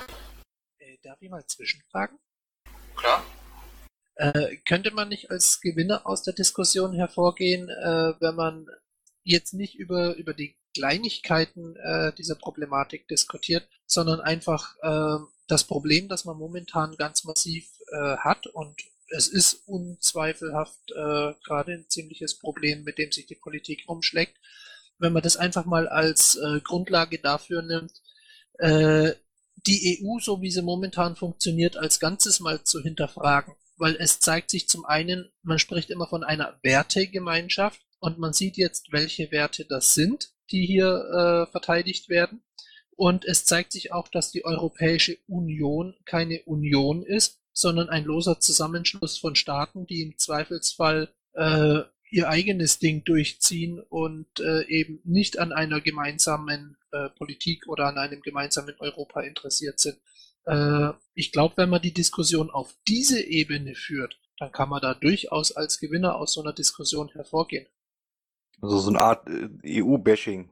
[0.79, 2.17] Äh, darf ich mal zwischenfragen?
[2.95, 3.25] Klar.
[4.15, 8.65] Äh, könnte man nicht als Gewinner aus der Diskussion hervorgehen, äh, wenn man
[9.25, 16.07] jetzt nicht über, über die Kleinigkeiten äh, dieser Problematik diskutiert, sondern einfach äh, das Problem,
[16.07, 22.37] das man momentan ganz massiv äh, hat und es ist unzweifelhaft äh, gerade ein ziemliches
[22.37, 24.37] Problem, mit dem sich die Politik rumschlägt.
[24.99, 27.93] Wenn man das einfach mal als äh, Grundlage dafür nimmt,
[28.59, 29.13] äh,
[29.65, 34.49] die EU, so wie sie momentan funktioniert, als Ganzes mal zu hinterfragen weil es zeigt
[34.49, 39.65] sich zum einen, man spricht immer von einer Wertegemeinschaft und man sieht jetzt, welche Werte
[39.65, 42.41] das sind, die hier äh, verteidigt werden.
[42.95, 48.39] Und es zeigt sich auch, dass die Europäische Union keine Union ist, sondern ein loser
[48.39, 55.39] Zusammenschluss von Staaten, die im Zweifelsfall äh, ihr eigenes Ding durchziehen und äh, eben nicht
[55.39, 59.97] an einer gemeinsamen äh, Politik oder an einem gemeinsamen Europa interessiert sind.
[60.45, 64.93] Äh, ich glaube, wenn man die Diskussion auf diese Ebene führt, dann kann man da
[64.93, 67.67] durchaus als Gewinner aus so einer Diskussion hervorgehen.
[68.61, 70.49] Also so eine Art äh, EU-Bashing.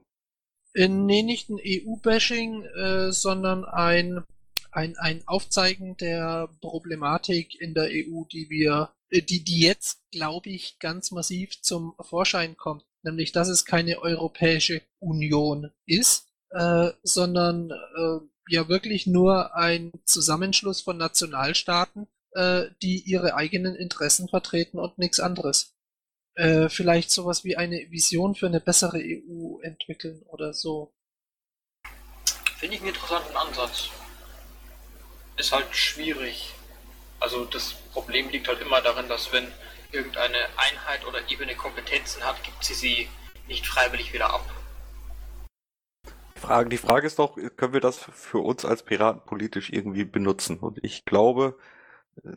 [0.76, 4.24] Äh, nee, nicht ein EU-Bashing, äh, sondern ein,
[4.72, 10.50] ein, ein Aufzeigen der Problematik in der EU, die wir, äh, die, die jetzt, glaube
[10.50, 12.86] ich, ganz massiv zum Vorschein kommt.
[13.04, 17.72] Nämlich, dass es keine Europäische Union ist, äh, sondern
[18.48, 22.08] ja wirklich nur ein Zusammenschluss von Nationalstaaten,
[22.84, 25.75] die ihre eigenen Interessen vertreten und nichts anderes.
[26.36, 30.94] Äh, vielleicht sowas wie eine Vision für eine bessere EU entwickeln oder so.
[32.58, 33.90] Finde ich einen interessanten Ansatz.
[35.38, 36.54] Ist halt schwierig.
[37.20, 39.48] Also das Problem liegt halt immer darin, dass wenn
[39.92, 43.10] irgendeine Einheit oder Ebene Kompetenzen hat, gibt sie sie
[43.48, 44.46] nicht freiwillig wieder ab.
[46.36, 50.60] Frage, die Frage ist doch, können wir das für uns als Piraten politisch irgendwie benutzen?
[50.60, 51.58] Und ich glaube,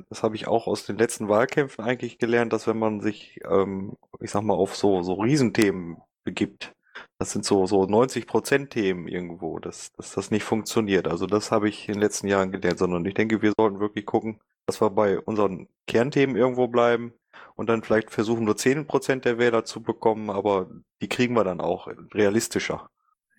[0.08, 3.96] das habe ich auch aus den letzten Wahlkämpfen eigentlich gelernt, dass wenn man sich, ähm,
[4.20, 6.72] ich sag mal, auf so, so Riesenthemen begibt,
[7.18, 11.08] das sind so, so 90 Prozent Themen irgendwo, dass, dass das nicht funktioniert.
[11.08, 14.06] Also das habe ich in den letzten Jahren gelernt, sondern ich denke, wir sollten wirklich
[14.06, 17.12] gucken, dass wir bei unseren Kernthemen irgendwo bleiben
[17.56, 21.44] und dann vielleicht versuchen, nur 10 Prozent der Wähler zu bekommen, aber die kriegen wir
[21.44, 22.88] dann auch realistischer.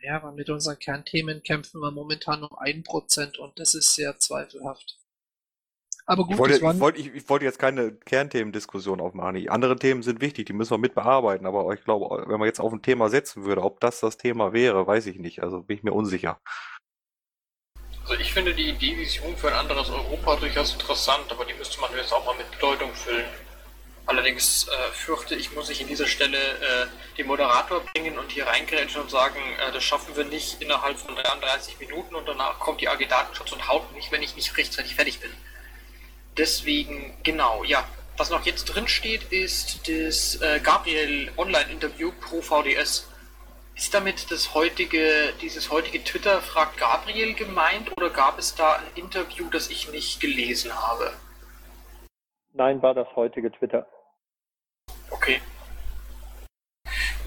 [0.02, 4.18] Ja, aber mit unseren Kernthemen kämpfen wir momentan um ein Prozent und das ist sehr
[4.18, 4.98] zweifelhaft.
[6.10, 9.36] Aber gut, ich wollte, ich, wollte, ich, ich wollte jetzt keine Kernthemendiskussion aufmachen.
[9.36, 11.46] Die anderen Themen sind wichtig, die müssen wir mit bearbeiten.
[11.46, 14.52] Aber ich glaube, wenn man jetzt auf ein Thema setzen würde, ob das das Thema
[14.52, 15.44] wäre, weiß ich nicht.
[15.44, 16.40] Also bin ich mir unsicher.
[18.08, 21.80] Also ich finde die Idee, Vision für ein anderes Europa durchaus interessant, aber die müsste
[21.80, 23.26] man jetzt auch mal mit Bedeutung füllen.
[24.08, 26.88] Allerdings äh, fürchte ich, muss ich in dieser Stelle äh,
[27.20, 31.16] den Moderator bringen und hier reingrätschen und sagen, äh, das schaffen wir nicht innerhalb von
[31.16, 34.96] 33 Minuten und danach kommt die AG Datenschutz und haut mich, wenn ich nicht rechtzeitig
[34.96, 35.30] fertig bin.
[36.40, 37.84] Deswegen, genau, ja.
[38.16, 43.10] Was noch jetzt drin steht, ist das äh, Gabriel Online-Interview pro VDS.
[43.76, 48.88] Ist damit das heutige, dieses heutige Twitter fragt Gabriel gemeint oder gab es da ein
[48.96, 51.12] Interview, das ich nicht gelesen habe?
[52.54, 53.86] Nein, war das heutige Twitter.
[55.10, 55.42] Okay.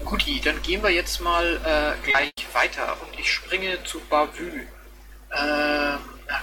[0.05, 4.61] Guti, dann gehen wir jetzt mal äh, gleich weiter und ich springe zu Bavü.
[5.29, 5.97] Äh,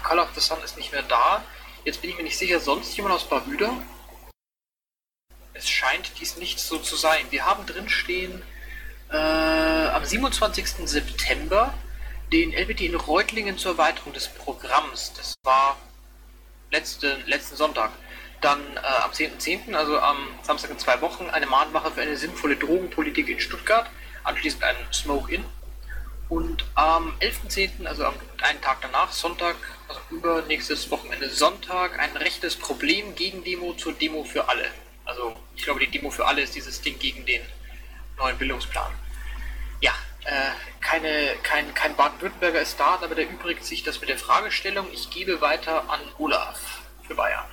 [0.04, 1.42] Call of the Sun ist nicht mehr da.
[1.84, 3.72] Jetzt bin ich mir nicht sicher, sonst jemand aus Bavü da?
[5.54, 7.24] Es scheint dies nicht so zu sein.
[7.30, 8.42] Wir haben drin stehen
[9.10, 10.88] äh, am 27.
[10.88, 11.72] September
[12.32, 15.12] den LBT in Reutlingen zur Erweiterung des Programms.
[15.16, 15.78] Das war
[16.70, 17.92] letzten, letzten Sonntag.
[18.42, 22.16] Dann äh, am 10.10., .10., also am Samstag in zwei Wochen, eine Mahnwache für eine
[22.16, 23.90] sinnvolle Drogenpolitik in Stuttgart,
[24.24, 25.44] anschließend ein Smoke-In.
[26.28, 29.56] Und am 11.10., also einen Tag danach, Sonntag,
[29.90, 34.66] also übernächstes Wochenende Sonntag, ein rechtes Problem gegen Demo zur Demo für alle.
[35.04, 37.42] Also ich glaube, die Demo für alle ist dieses Ding gegen den
[38.16, 38.92] neuen Bildungsplan.
[39.80, 39.92] Ja,
[40.24, 44.86] äh, keine, kein, kein Baden-Württemberger ist da, aber der übrigt sich das mit der Fragestellung.
[44.92, 47.44] Ich gebe weiter an Olaf für Bayern.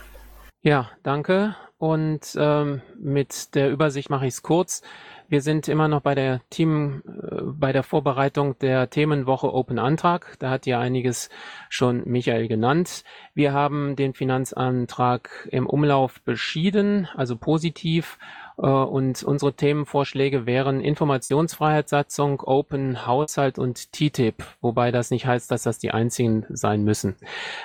[0.62, 1.56] Ja, danke.
[1.78, 4.82] Und ähm, mit der Übersicht mache ich es kurz.
[5.29, 10.37] Wir sind immer noch bei der Team, äh, bei der Vorbereitung der Themenwoche Open Antrag.
[10.39, 11.29] Da hat ja einiges
[11.69, 13.03] schon Michael genannt.
[13.33, 18.17] Wir haben den Finanzantrag im Umlauf beschieden, also positiv
[18.57, 25.63] äh, und unsere Themenvorschläge wären Informationsfreiheitssatzung, Open Haushalt und TTIP, wobei das nicht heißt, dass
[25.63, 27.17] das die einzigen sein müssen.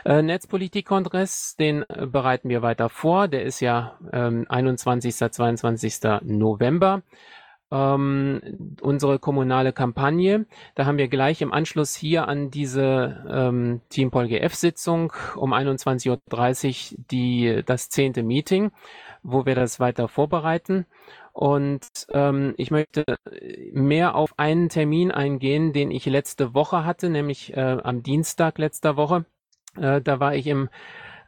[0.05, 3.29] Äh, Netzpolitikkongress, den äh, bereiten wir weiter vor.
[3.29, 5.15] Der ist ja ähm, 21.
[5.15, 6.01] 22.
[6.23, 7.03] November
[7.73, 10.47] ähm, unsere kommunale Kampagne.
[10.75, 16.93] Da haben wir gleich im Anschluss hier an diese ähm, Team PolGF Sitzung um 21.30
[16.93, 18.71] Uhr die, das zehnte Meeting
[19.23, 20.87] wo wir das weiter vorbereiten.
[21.33, 23.05] Und ähm, ich möchte
[23.73, 28.97] mehr auf einen Termin eingehen, den ich letzte Woche hatte, nämlich äh, am Dienstag letzter
[28.97, 29.25] Woche.
[29.77, 30.69] Äh, da war ich im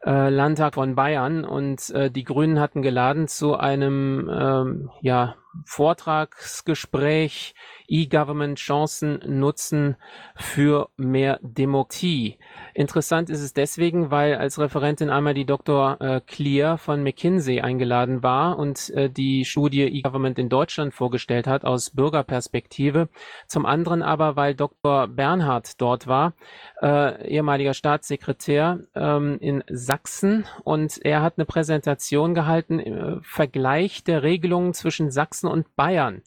[0.04, 7.54] äh, Landtag von Bayern und äh, die Grünen hatten geladen zu einem ähm, ja, Vortragsgespräch
[7.86, 9.96] E-Government Chancen nutzen
[10.36, 12.38] für mehr Demokratie.
[12.72, 16.00] Interessant ist es deswegen, weil als Referentin einmal die Dr.
[16.00, 21.64] Äh, Clear von McKinsey eingeladen war und äh, die Studie E-Government in Deutschland vorgestellt hat
[21.64, 23.08] aus Bürgerperspektive.
[23.46, 25.06] Zum anderen aber, weil Dr.
[25.08, 26.34] Bernhard dort war,
[26.82, 34.74] äh, ehemaliger Staatssekretär ähm, in Sachsen und er hat eine Präsentation gehalten, Vergleich der Regelungen
[34.74, 36.22] zwischen Sachsen und Bayern.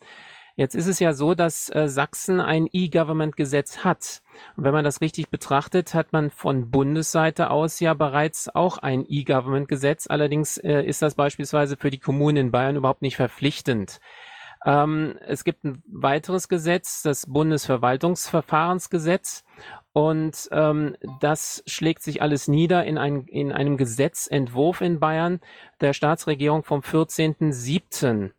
[0.58, 4.24] Jetzt ist es ja so, dass äh, Sachsen ein E-Government-Gesetz hat.
[4.56, 9.06] Und wenn man das richtig betrachtet, hat man von Bundesseite aus ja bereits auch ein
[9.08, 10.08] E-Government-Gesetz.
[10.08, 14.00] Allerdings äh, ist das beispielsweise für die Kommunen in Bayern überhaupt nicht verpflichtend.
[14.66, 19.44] Ähm, es gibt ein weiteres Gesetz, das Bundesverwaltungsverfahrensgesetz.
[19.94, 25.40] Und ähm, das schlägt sich alles nieder in, ein, in einem Gesetzentwurf in Bayern
[25.82, 28.32] der Staatsregierung vom 14.07.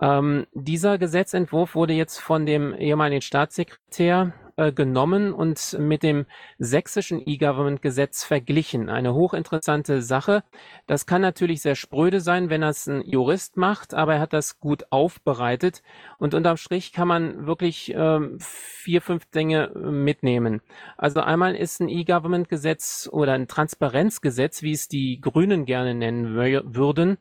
[0.00, 6.26] Ähm, dieser Gesetzentwurf wurde jetzt von dem ehemaligen Staatssekretär äh, genommen und mit dem
[6.58, 8.90] sächsischen E-Government-Gesetz verglichen.
[8.90, 10.42] Eine hochinteressante Sache.
[10.88, 14.58] Das kann natürlich sehr spröde sein, wenn das ein Jurist macht, aber er hat das
[14.58, 15.82] gut aufbereitet
[16.18, 20.60] und unterm Strich kann man wirklich ähm, vier, fünf Dinge äh, mitnehmen.
[20.96, 27.18] Also einmal ist ein E-Government-Gesetz oder ein Transparenzgesetz, wie es die Grünen gerne nennen würden,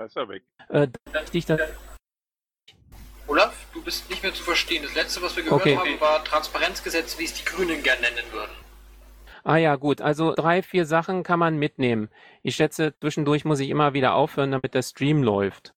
[0.00, 0.42] da ist er weg.
[0.68, 0.88] äh,
[1.32, 1.58] dich da
[3.26, 4.82] Olaf, du bist nicht mehr zu verstehen.
[4.82, 5.76] Das letzte, was wir gehört Okay.
[5.76, 8.50] haben, war Transparenzgesetz, wie es die Grünen gern nennen würden.
[9.44, 10.00] Ah ja, gut.
[10.00, 12.08] Also drei, vier Sachen kann man mitnehmen.
[12.42, 15.74] Ich schätze, zwischendurch muss ich immer wieder aufhören, damit der Stream läuft.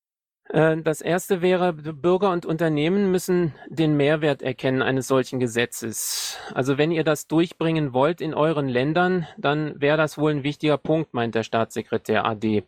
[0.48, 6.38] Äh, Das erste wäre, Bürger und Unternehmen müssen den Mehrwert erkennen eines solchen Gesetzes.
[6.54, 10.76] Also wenn ihr das durchbringen wollt in euren Ländern, dann wäre das wohl ein wichtiger
[10.76, 12.64] Punkt, meint der Staatssekretär AD.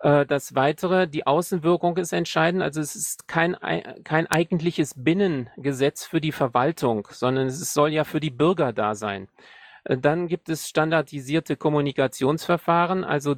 [0.00, 2.62] Äh, Das weitere, die Außenwirkung ist entscheidend.
[2.62, 8.04] Also es ist kein, ei- kein eigentliches Binnengesetz für die Verwaltung, sondern es soll ja
[8.04, 9.28] für die Bürger da sein.
[9.84, 13.36] Äh, Dann gibt es standardisierte Kommunikationsverfahren, also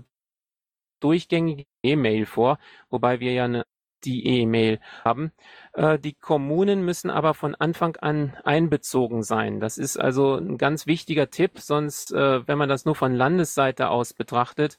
[1.01, 2.59] durchgängige E-Mail vor,
[2.91, 3.65] wobei wir ja eine,
[4.05, 5.33] die E-Mail haben.
[5.75, 9.61] Äh, Die Kommunen müssen aber von Anfang an einbezogen sein.
[9.61, 14.13] Das ist also ein ganz wichtiger Tipp, sonst, wenn man das nur von Landesseite aus
[14.15, 14.79] betrachtet,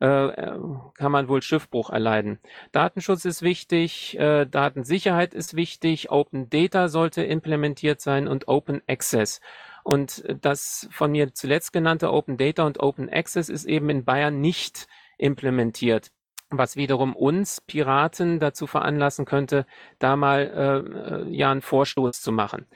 [0.00, 0.58] äh, äh,
[0.94, 2.38] kann man wohl Schiffbruch erleiden.
[2.70, 9.40] Datenschutz ist wichtig, äh, Datensicherheit ist wichtig, Open Data sollte implementiert sein und Open Access.
[9.82, 14.40] Und das von mir zuletzt genannte Open Data und Open Access ist eben in Bayern
[14.40, 14.86] nicht
[15.18, 16.12] implementiert.
[16.50, 19.66] was wiederum uns Piraten dazu veranlassen könnte,
[19.98, 22.66] da mal äh, äh, ja einen Vorstoß zu machen.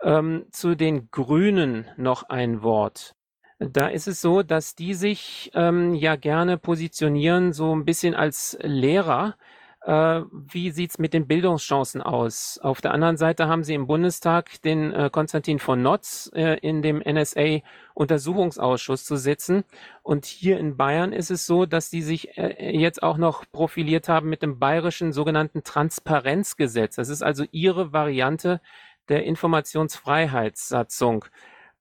[0.00, 3.15] Ähm, zu den Grünen noch ein Wort.
[3.58, 8.58] Da ist es so, dass die sich ähm, ja gerne positionieren, so ein bisschen als
[8.60, 9.36] Lehrer.
[9.80, 12.60] Äh, wie sieht's mit den Bildungschancen aus?
[12.62, 16.82] Auf der anderen Seite haben sie im Bundestag den äh, Konstantin von Notz äh, in
[16.82, 19.64] dem NSA-Untersuchungsausschuss zu sitzen.
[20.02, 24.10] Und hier in Bayern ist es so, dass die sich äh, jetzt auch noch profiliert
[24.10, 26.96] haben mit dem bayerischen sogenannten Transparenzgesetz.
[26.96, 28.60] Das ist also ihre Variante
[29.08, 31.24] der Informationsfreiheitssatzung.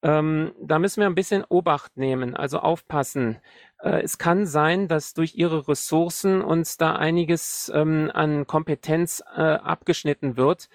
[0.06, 3.40] Ähm, da müssen wir ein bisschen Obacht nehmen, also aufpassen.
[3.82, 9.42] Äh, es kann sein, dass durch ihre Ressourcen uns da einiges ähm, an Kompetenz äh,
[9.42, 10.70] abgeschnitten wird,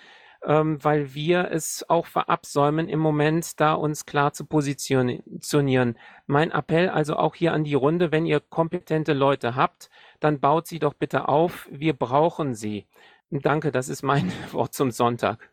[0.44, 5.96] ähm, weil wir es auch verabsäumen im Moment, da uns klar zu positionieren.
[6.26, 10.66] Mein Appell also auch hier an die Runde, wenn ihr kompetente Leute habt, dann baut
[10.66, 11.68] sie doch bitte auf.
[11.70, 12.88] Wir brauchen sie.
[13.30, 15.50] Danke, das ist mein Wort zum Sonntag.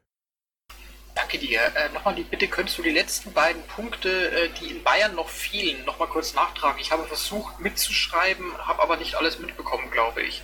[1.30, 1.60] Danke dir.
[1.60, 5.28] Äh, nochmal die Bitte, könntest du die letzten beiden Punkte, äh, die in Bayern noch
[5.28, 6.80] fehlen, nochmal kurz nachtragen?
[6.80, 10.42] Ich habe versucht mitzuschreiben, habe aber nicht alles mitbekommen, glaube ich.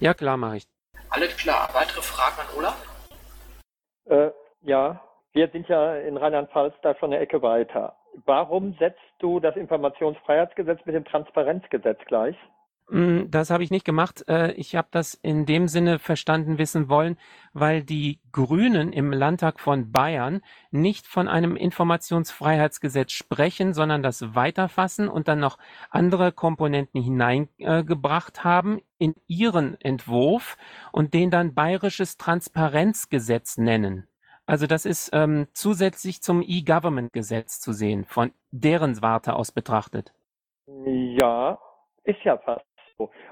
[0.00, 0.66] Ja, klar, mache ich.
[1.10, 1.68] Alles klar.
[1.74, 2.76] Weitere Fragen an Olaf?
[4.06, 4.30] Äh,
[4.62, 5.02] ja,
[5.34, 7.94] wir sind ja in Rheinland-Pfalz da schon eine Ecke weiter.
[8.24, 12.36] Warum setzt du das Informationsfreiheitsgesetz mit dem Transparenzgesetz gleich?
[12.88, 14.24] Hm, das habe ich nicht gemacht.
[14.28, 17.18] Äh, ich habe das in dem Sinne verstanden wissen wollen,
[17.52, 25.08] weil die Grünen im Landtag von Bayern nicht von einem Informationsfreiheitsgesetz sprechen, sondern das weiterfassen
[25.08, 25.58] und dann noch
[25.90, 30.56] andere Komponenten hineingebracht haben in ihren Entwurf
[30.92, 34.06] und den dann bayerisches Transparenzgesetz nennen.
[34.46, 40.12] Also das ist ähm, zusätzlich zum E-Government-Gesetz zu sehen, von deren Warte aus betrachtet.
[40.66, 41.58] Ja,
[42.04, 42.65] ist ja fast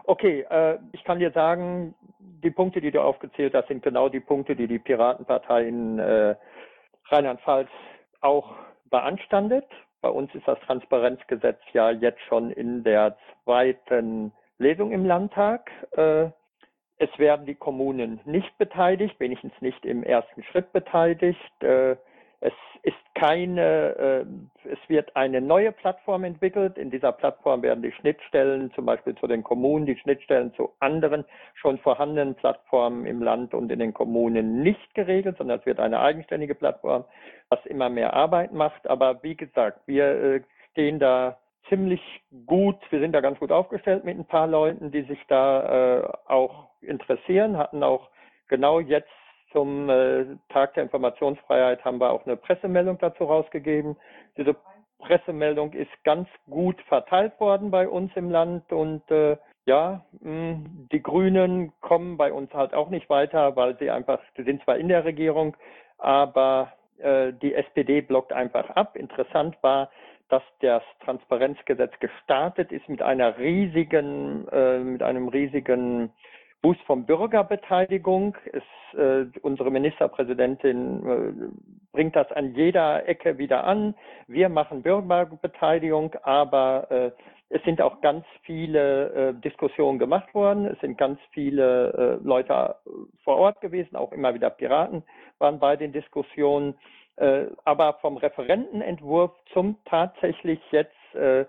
[0.04, 4.20] Okay, äh, ich kann dir sagen, die Punkte, die du aufgezählt hast, sind genau die
[4.20, 6.36] Punkte, die die Piratenpartei in äh,
[7.06, 7.70] Rheinland-Pfalz
[8.20, 8.54] auch
[8.90, 9.66] beanstandet.
[10.02, 15.70] Bei uns ist das Transparenzgesetz ja jetzt schon in der zweiten Lesung im Landtag.
[15.92, 16.26] Äh,
[16.98, 21.52] es werden die Kommunen nicht beteiligt, wenigstens nicht im ersten Schritt beteiligt.
[22.44, 22.52] Es
[22.82, 24.26] ist keine,
[24.66, 26.76] äh, es wird eine neue Plattform entwickelt.
[26.76, 31.24] In dieser Plattform werden die Schnittstellen, zum Beispiel zu den Kommunen, die Schnittstellen zu anderen
[31.54, 36.00] schon vorhandenen Plattformen im Land und in den Kommunen nicht geregelt, sondern es wird eine
[36.00, 37.06] eigenständige Plattform,
[37.48, 38.86] was immer mehr Arbeit macht.
[38.86, 40.40] Aber wie gesagt, wir äh,
[40.72, 41.38] stehen da
[41.70, 42.02] ziemlich
[42.44, 46.12] gut, wir sind da ganz gut aufgestellt mit ein paar Leuten, die sich da äh,
[46.26, 48.10] auch interessieren, hatten auch
[48.48, 49.08] genau jetzt
[49.54, 53.96] zum äh, Tag der Informationsfreiheit haben wir auch eine Pressemeldung dazu rausgegeben.
[54.36, 54.54] Diese
[54.98, 60.88] Pressemeldung ist ganz gut verteilt worden bei uns im Land und äh, ja, mh, hm,
[60.92, 64.76] die Grünen kommen bei uns halt auch nicht weiter, weil sie einfach, sie sind zwar
[64.76, 65.56] in der Regierung,
[65.98, 68.96] aber äh, die SPD blockt einfach ab.
[68.96, 69.90] Interessant war,
[70.28, 76.12] dass das Transparenzgesetz gestartet ist mit einer riesigen, äh, mit einem riesigen
[76.64, 78.38] Boost von Bürgerbeteiligung.
[78.50, 83.94] Es, äh, unsere Ministerpräsidentin äh, bringt das an jeder Ecke wieder an.
[84.28, 87.10] Wir machen Bürgerbeteiligung, aber äh,
[87.50, 90.64] es sind auch ganz viele äh, Diskussionen gemacht worden.
[90.64, 92.76] Es sind ganz viele äh, Leute
[93.24, 95.02] vor Ort gewesen, auch immer wieder Piraten
[95.36, 96.76] waren bei den Diskussionen.
[97.16, 101.44] Äh, aber vom Referentenentwurf zum tatsächlich jetzt äh,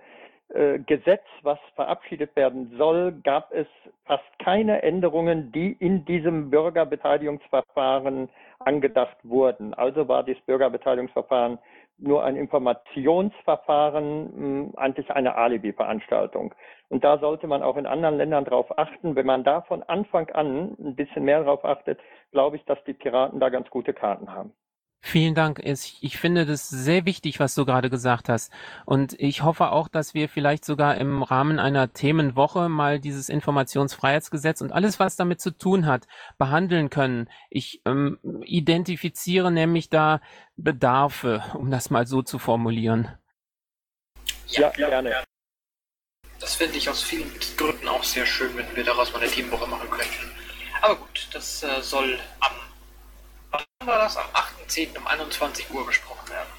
[0.85, 3.67] Gesetz, was verabschiedet werden soll, gab es
[4.05, 9.73] fast keine Änderungen, die in diesem Bürgerbeteiligungsverfahren angedacht wurden.
[9.73, 11.59] Also war das Bürgerbeteiligungsverfahren
[11.97, 16.53] nur ein Informationsverfahren, eigentlich eine Alibi-Veranstaltung.
[16.89, 19.15] Und da sollte man auch in anderen Ländern darauf achten.
[19.15, 21.99] Wenn man da von Anfang an ein bisschen mehr darauf achtet,
[22.31, 24.53] glaube ich, dass die Piraten da ganz gute Karten haben.
[25.07, 25.61] Vielen Dank.
[25.63, 28.51] Ich finde das sehr wichtig, was du gerade gesagt hast.
[28.85, 34.61] Und ich hoffe auch, dass wir vielleicht sogar im Rahmen einer Themenwoche mal dieses Informationsfreiheitsgesetz
[34.61, 36.07] und alles, was damit zu tun hat,
[36.39, 37.29] behandeln können.
[37.51, 40.21] Ich ähm, identifiziere nämlich da
[40.55, 43.15] Bedarfe, um das mal so zu formulieren.
[44.47, 45.23] Ja, ja gerne.
[46.39, 49.67] Das finde ich aus vielen Gründen auch sehr schön, wenn wir daraus mal eine Themenwoche
[49.67, 50.31] machen könnten.
[50.81, 52.64] Aber gut, das äh, soll am
[53.85, 54.17] war das?
[54.17, 54.27] Am
[54.67, 54.97] 8.10.
[54.97, 56.49] um 21 Uhr besprochen werden.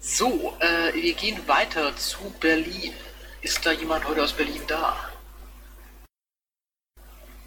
[0.00, 2.92] So, äh, wir gehen weiter zu Berlin.
[3.40, 4.96] Ist da jemand heute aus Berlin da?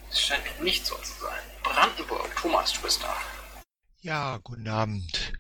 [0.10, 1.40] Es scheint nicht so zu sein.
[1.64, 3.16] Brandenburg, Thomas, du bist da.
[4.02, 5.34] Ja, guten Abend.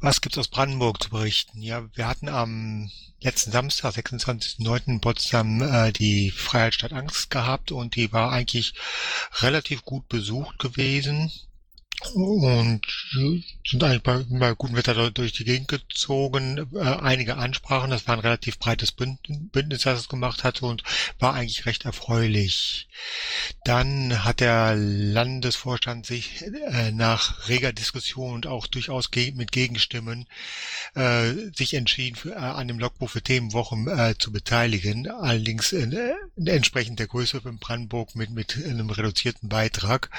[0.00, 1.60] Was gibt's aus Brandenburg zu berichten?
[1.60, 2.90] Ja, wir hatten am
[3.20, 4.86] letzten Samstag, 26.09.
[4.86, 8.74] in Potsdam äh, die Freiheitsstadt Angst gehabt und die war eigentlich
[9.40, 11.30] relativ gut besucht gewesen
[12.14, 12.82] und
[13.66, 16.68] sind eigentlich bei, bei gutem Wetter durch die Gegend gezogen.
[16.74, 20.82] Äh, einige Ansprachen, das war ein relativ breites Bündnis, das es gemacht hatte und
[21.18, 22.88] war eigentlich recht erfreulich.
[23.64, 30.26] Dann hat der Landesvorstand sich äh, nach reger Diskussion und auch durchaus ge mit Gegenstimmen
[30.94, 35.10] äh, sich entschieden, für, äh, an dem Logbuch für Themenwochen äh, zu beteiligen.
[35.10, 40.10] Allerdings äh, entsprechend der Größe in Brandenburg mit, mit einem reduzierten Beitrag.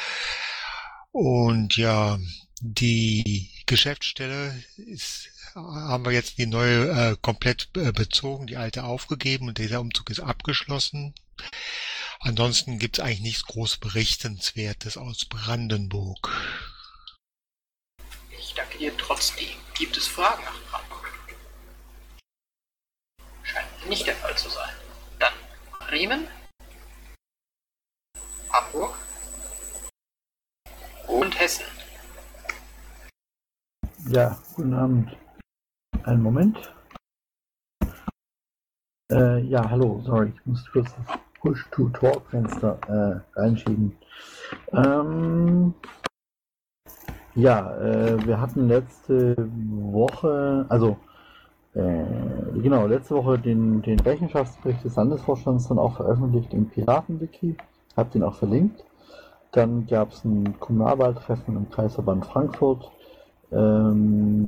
[1.12, 2.20] Und ja,
[2.62, 9.48] die Geschäftsstelle ist, haben wir jetzt die neue äh, komplett äh, bezogen, die alte aufgegeben
[9.48, 11.16] und dieser Umzug ist abgeschlossen.
[12.20, 16.30] Ansonsten gibt es eigentlich nichts groß Berichtenswertes aus Brandenburg.
[18.38, 19.48] Ich danke dir trotzdem.
[19.74, 21.10] Gibt es Fragen nach Brandenburg?
[23.44, 24.76] Scheint nicht der Fall zu sein.
[25.18, 25.34] Dann
[25.88, 26.28] Bremen,
[28.52, 28.98] Hamburg,
[31.10, 31.66] und Hessen.
[34.08, 35.18] Ja, guten Abend.
[36.04, 36.74] Einen Moment.
[39.12, 43.98] Äh, ja, hallo, sorry, ich muss kurz das Push-to-Talk-Fenster äh, reinschieben.
[44.72, 45.74] Ähm,
[47.34, 50.98] ja, äh, wir hatten letzte Woche, also
[51.74, 52.06] äh,
[52.62, 57.58] genau, letzte Woche den, den Rechenschaftsbericht des Landesvorstands dann auch veröffentlicht im Piratenwiki.
[57.98, 58.84] Hab den auch verlinkt.
[59.52, 62.92] Dann gab es ein Kommunalwahltreffen im Kreisverband Frankfurt.
[63.52, 64.48] Ähm,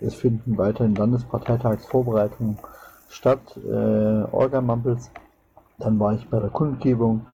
[0.00, 2.58] es finden weiterhin Landesparteitagsvorbereitungen
[3.08, 5.10] statt, äh, Orga-Mampels.
[5.78, 7.26] Dann war ich bei der Kundgebung.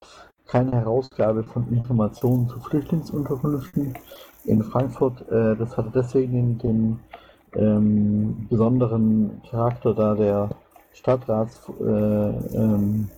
[0.46, 3.94] Keine Herausgabe von Informationen zu Flüchtlingsunterkünften
[4.44, 5.28] in Frankfurt.
[5.30, 7.00] Äh, das hatte deswegen den
[7.54, 10.50] ähm, besonderen Charakter, da der
[10.92, 13.08] Stadtrats, äh, ähm,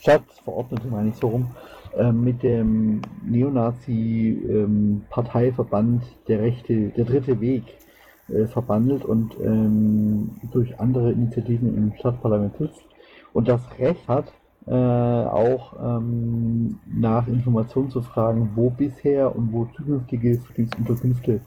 [0.00, 1.50] Stadtverordnete, meine ich so rum,
[2.12, 7.64] mit dem Neonazi-Parteiverband ähm, der Rechte, der Dritte Weg
[8.28, 12.84] äh, verbandelt und ähm, durch andere Initiativen im Stadtparlament sitzt
[13.32, 14.32] und das Recht hat,
[14.66, 21.40] äh, auch ähm, nach Informationen zu fragen, wo bisher und wo zukünftige Flüchtlingsunterkünfte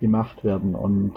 [0.00, 0.74] gemacht werden.
[0.74, 1.12] Und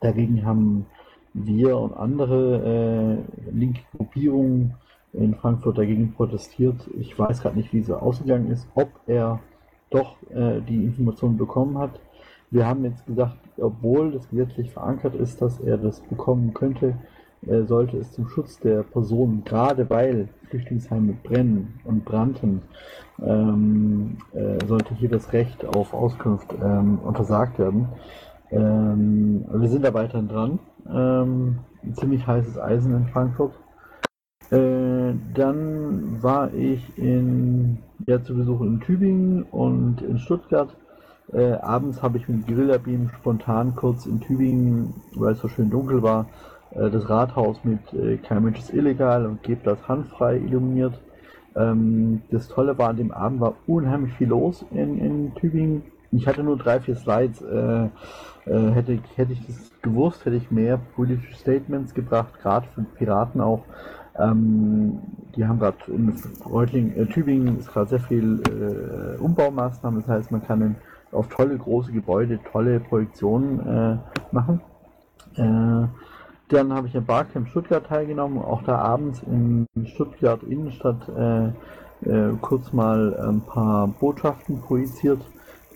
[0.00, 0.86] dagegen haben
[1.34, 3.16] wir und andere äh,
[3.50, 4.74] linke Gruppierungen
[5.12, 6.76] in Frankfurt dagegen protestiert.
[6.98, 9.40] Ich weiß gerade nicht, wie es ausgegangen ist, ob er
[9.90, 12.00] doch äh, die Informationen bekommen hat.
[12.50, 16.94] Wir haben jetzt gesagt, obwohl das gesetzlich verankert ist, dass er das bekommen könnte,
[17.46, 22.62] äh, sollte es zum Schutz der Personen, gerade weil Flüchtlingsheime brennen und brannten,
[23.22, 27.88] ähm, äh, sollte hier das Recht auf Auskunft ähm, untersagt werden.
[28.50, 30.58] Ähm, wir sind da weiterhin dran.
[30.90, 31.58] Ähm,
[31.92, 33.52] ziemlich heißes Eisen in Frankfurt.
[34.50, 40.74] Äh, dann war ich in, ja, zu Besuch in Tübingen und in Stuttgart.
[41.32, 45.68] Äh, abends habe ich mit Guerilla Beam spontan kurz in Tübingen, weil es so schön
[45.68, 46.26] dunkel war,
[46.70, 50.98] äh, das Rathaus mit äh, Kein Mensch ist illegal und Gebt das handfrei illuminiert.
[51.54, 55.82] Ähm, das Tolle war, an dem Abend war unheimlich viel los in, in Tübingen.
[56.10, 57.42] Ich hatte nur drei, vier Slides.
[57.42, 57.88] Äh,
[58.48, 63.40] äh, hätte, hätte ich das gewusst, hätte ich mehr politische Statements gebracht, gerade für Piraten
[63.40, 63.62] auch.
[64.18, 64.98] Ähm,
[65.36, 66.12] die haben gerade in
[66.44, 70.74] Reutling, äh, Tübingen ist gerade sehr viel äh, Umbaumaßnahmen, das heißt, man kann in,
[71.12, 73.96] auf tolle große Gebäude tolle Projektionen äh,
[74.32, 74.60] machen.
[75.36, 75.86] Äh,
[76.48, 81.48] dann habe ich am Barcamp Stuttgart teilgenommen, auch da abends in Stuttgart Innenstadt äh,
[82.08, 85.20] äh, kurz mal ein paar Botschaften projiziert.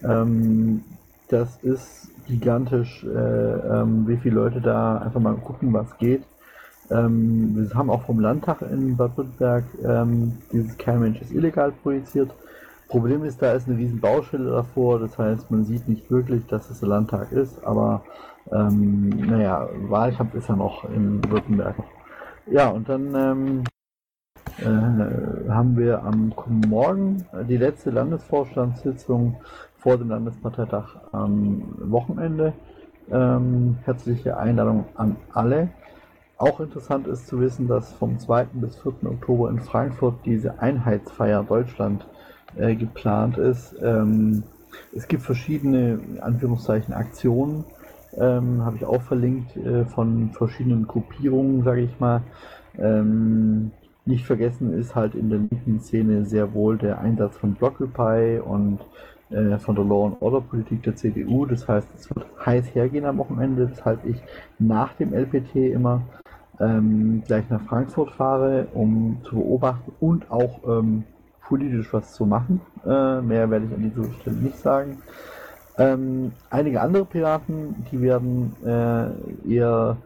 [0.03, 0.83] Ähm,
[1.29, 6.23] das ist gigantisch, ähm, wie viele Leute da einfach mal gucken, was geht.
[6.93, 11.73] Ähm, wir haben auch vom Landtag in Bad Württemberg ähm, dieses Kein Mensch ist illegal
[11.83, 12.31] projiziert.
[12.89, 16.69] Problem ist, da ist eine riesen Baustelle davor, das heißt, man sieht nicht wirklich, dass
[16.69, 18.03] es der Landtag ist, aber
[18.53, 21.77] ähm, naja, Wahlkampf ist ja noch in Württemberg.
[22.51, 23.65] Ja, und dann ähm,
[24.59, 26.35] äh, haben wir am
[26.69, 29.37] Morgen die letzte Landesvorstandssitzung
[29.79, 32.53] vor dem Landesparteitag am Wochenende.
[33.11, 35.71] Ähm, herzliche Einladung an alle.
[36.43, 38.47] Auch interessant ist zu wissen, dass vom 2.
[38.55, 38.95] bis 4.
[39.05, 42.05] Oktober in Frankfurt diese Einheitsfeier Deutschland
[42.57, 43.77] äh, geplant ist.
[43.81, 44.43] Ähm,
[44.93, 47.63] es gibt verschiedene, Anführungszeichen, Aktionen,
[48.19, 52.23] ähm, habe ich auch verlinkt, äh, von verschiedenen Gruppierungen, sage ich mal.
[52.77, 53.71] Ähm,
[54.05, 58.81] nicht vergessen ist halt in der linken Szene sehr wohl der Einsatz von Blockupy und
[59.33, 61.47] äh, von der Law and Order Politik der CDU.
[61.47, 64.23] Das heißt, es wird heiß hergehen am Wochenende, weshalb ich
[64.59, 66.03] nach dem LPT immer
[66.61, 71.05] ähm, gleich nach Frankfurt fahre, um zu beobachten und auch ähm,
[71.47, 72.61] politisch was zu machen.
[72.85, 74.99] Äh, mehr werde ich an dieser Stelle nicht sagen.
[75.79, 79.97] Ähm, einige andere Piraten, die werden äh, eher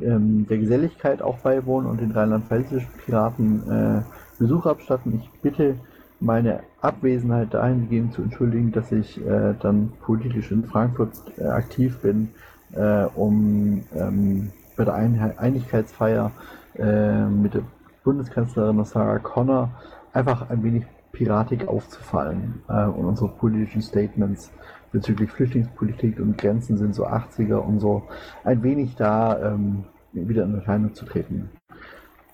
[0.00, 4.02] ähm, der Geselligkeit auch beiwohnen und den rheinland-pfälzischen Piraten äh,
[4.38, 5.20] Besuch abstatten.
[5.22, 5.76] Ich bitte
[6.20, 12.28] meine Abwesenheit dahingehend zu entschuldigen, dass ich äh, dann politisch in Frankfurt äh, aktiv bin,
[12.72, 16.30] äh, um ähm, bei der Ein Einigkeitsfeier
[16.78, 17.62] äh, mit der
[18.04, 19.70] Bundeskanzlerin Sarah Connor
[20.12, 24.50] einfach ein wenig piratig aufzufallen äh, und unsere politischen Statements
[24.92, 28.02] bezüglich Flüchtlingspolitik und Grenzen sind so 80er und so
[28.44, 31.50] ein wenig da ähm, wieder in Erscheinung zu treten.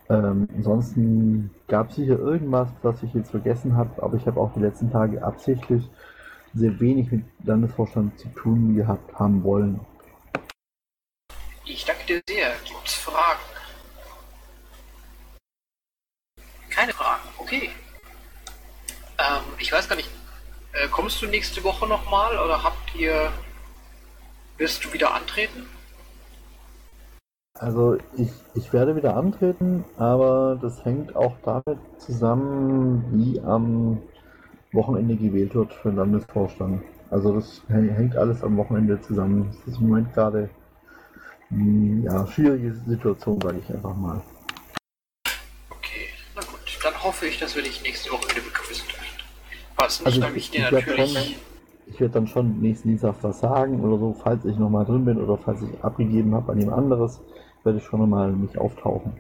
[0.09, 4.53] Ähm, ansonsten gab es sicher irgendwas, was ich jetzt vergessen habe, aber ich habe auch
[4.55, 5.83] die letzten Tage absichtlich
[6.55, 9.81] sehr wenig mit Landesvorstand zu tun gehabt haben wollen.
[11.65, 12.53] Ich danke dir sehr.
[12.65, 13.41] Gibt es Fragen?
[16.71, 17.71] Keine Fragen, okay.
[19.19, 20.11] Ähm, ich weiß gar nicht,
[20.73, 23.33] äh, kommst du nächste Woche nochmal oder habt ihr,
[24.59, 25.67] wirst du wieder antreten?
[27.59, 33.99] Also ich, ich werde wieder antreten, aber das hängt auch damit zusammen, wie am
[34.73, 36.83] Wochenende gewählt wird für den Landesvorstand.
[37.11, 39.57] Also das hängt alles am Wochenende zusammen.
[39.65, 40.51] Das ist im Moment gerade
[41.49, 44.21] hm, ja, schwierige Situation, sage ich einfach mal.
[45.71, 46.79] Okay, na gut.
[46.83, 49.07] Dann hoffe ich, dass wir dich nächste Woche wieder begrüßen dürfen.
[49.77, 51.13] Was nicht, Also dann ich, ich dir ich werde natürlich...
[51.13, 51.35] schon,
[51.87, 55.19] ich werd dann schon nächsten Dienstag was sagen oder so, falls ich nochmal drin bin
[55.19, 57.21] oder falls ich abgegeben habe an jemand anderes,
[57.67, 59.13] werde ich schon nochmal mich auftauchen.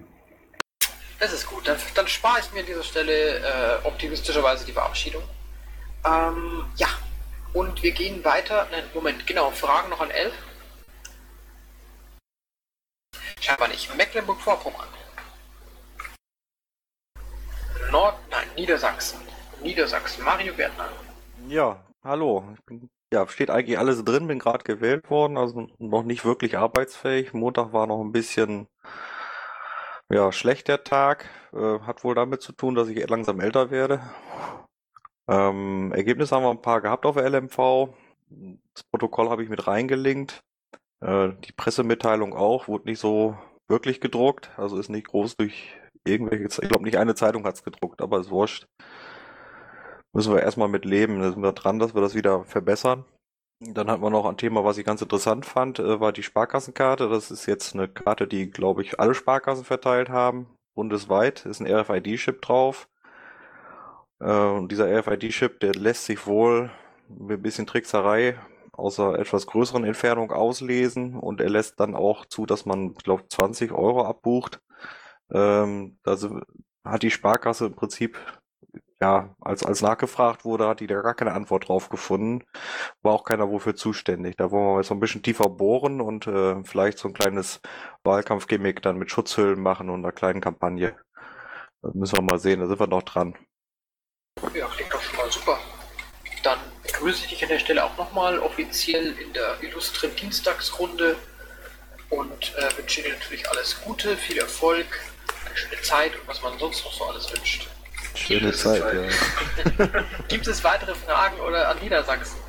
[1.18, 1.66] Das ist gut.
[1.66, 5.22] Dann, dann spare ich mir an dieser Stelle äh, optimistischerweise die Verabschiedung.
[6.04, 6.88] Ähm, ja.
[7.52, 8.66] Und wir gehen weiter.
[8.70, 9.50] Nein, Moment, genau.
[9.50, 10.34] Fragen noch an Elf?
[13.40, 13.94] Scheinbar nicht.
[13.96, 14.88] Mecklenburg-Vorpommern.
[17.90, 19.20] Nord, nein, Niedersachsen.
[19.62, 20.24] Niedersachsen.
[20.24, 20.88] Mario Gärtner.
[21.48, 22.44] Ja, hallo.
[22.54, 26.58] Ich bin, ja, steht eigentlich alles drin, bin gerade gewählt worden, also noch nicht wirklich
[26.58, 27.32] arbeitsfähig.
[27.32, 28.68] Montag war noch ein bisschen,
[30.10, 31.28] ja, schlecht der Tag.
[31.52, 34.00] Äh, hat wohl damit zu tun, dass ich langsam älter werde.
[35.28, 37.90] Ähm, Ergebnisse haben wir ein paar gehabt auf der LMV.
[38.74, 40.42] Das Protokoll habe ich mit reingelinkt.
[41.00, 43.36] Äh, die Pressemitteilung auch, wurde nicht so
[43.68, 47.64] wirklich gedruckt, also ist nicht groß durch irgendwelche, ich glaube nicht eine Zeitung hat es
[47.64, 48.66] gedruckt, aber ist wurscht.
[50.16, 53.04] Müssen wir erstmal mit leben, da sind wir dran, dass wir das wieder verbessern.
[53.60, 57.10] Dann hatten wir noch ein Thema, was ich ganz interessant fand, äh, war die Sparkassenkarte.
[57.10, 61.44] Das ist jetzt eine Karte, die, glaube ich, alle Sparkassen verteilt haben, bundesweit.
[61.44, 62.88] Ist ein RFID-Chip drauf.
[64.20, 66.70] Äh, Und dieser RFID-Chip, der lässt sich wohl
[67.08, 68.38] mit ein bisschen Trickserei
[68.72, 73.04] aus einer etwas größeren Entfernung auslesen und er lässt dann auch zu, dass man, ich
[73.04, 74.60] glaube, 20 Euro abbucht.
[75.30, 76.42] Ähm, da sind-
[76.86, 78.18] hat die Sparkasse im Prinzip,
[79.00, 82.44] ja, als, als nachgefragt wurde, hat die da gar keine Antwort drauf gefunden.
[83.02, 84.36] War auch keiner wofür zuständig.
[84.36, 87.60] Da wollen wir jetzt noch ein bisschen tiefer bohren und äh, vielleicht so ein kleines
[88.04, 90.96] Wahlkampfgimmick dann mit Schutzhüllen machen und einer kleinen Kampagne.
[91.82, 93.36] Das müssen wir mal sehen, da sind wir noch dran.
[94.54, 95.58] Ja, klingt doch schon mal super.
[96.42, 101.16] Dann begrüße ich dich an der Stelle auch nochmal offiziell in der illustren Dienstagsrunde
[102.08, 104.86] und äh, wünsche dir natürlich alles Gute, viel Erfolg,
[105.46, 107.68] eine schöne Zeit und was man sonst noch so alles wünscht.
[108.16, 110.04] Schöne Zeit, ja.
[110.28, 112.40] Gibt es weitere Fragen oder an Niedersachsen?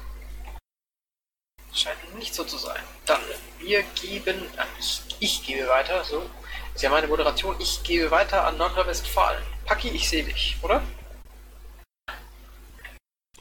[1.74, 2.82] Scheint nicht so zu sein.
[3.06, 3.20] Dann,
[3.60, 6.28] wir geben, äh, ich, ich gebe weiter, so.
[6.74, 9.44] ist ja meine Moderation, ich gebe weiter an Nordrhein-Westfalen.
[9.66, 10.82] Paki, ich sehe dich, oder?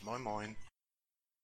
[0.03, 0.57] Moin Moin.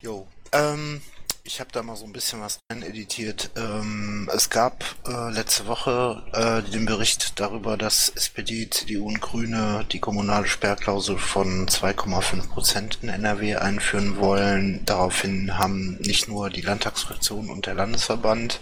[0.02, 1.00] Jo, ähm,
[1.44, 3.50] ich habe da mal so ein bisschen was rein editiert.
[3.56, 9.84] Ähm, es gab äh, letzte Woche äh, den Bericht darüber, dass SPD, CDU und Grüne
[9.90, 14.84] die kommunale Sperrklausel von 2,5 Prozent in NRW einführen wollen.
[14.84, 18.60] Daraufhin haben nicht nur die Landtagsfraktion und der Landesverband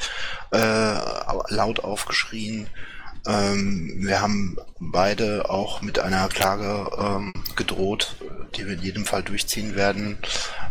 [0.52, 0.94] äh,
[1.48, 2.68] laut aufgeschrien,
[3.26, 8.16] ähm, wir haben beide auch mit einer Klage ähm, gedroht,
[8.56, 10.18] die wir in jedem Fall durchziehen werden.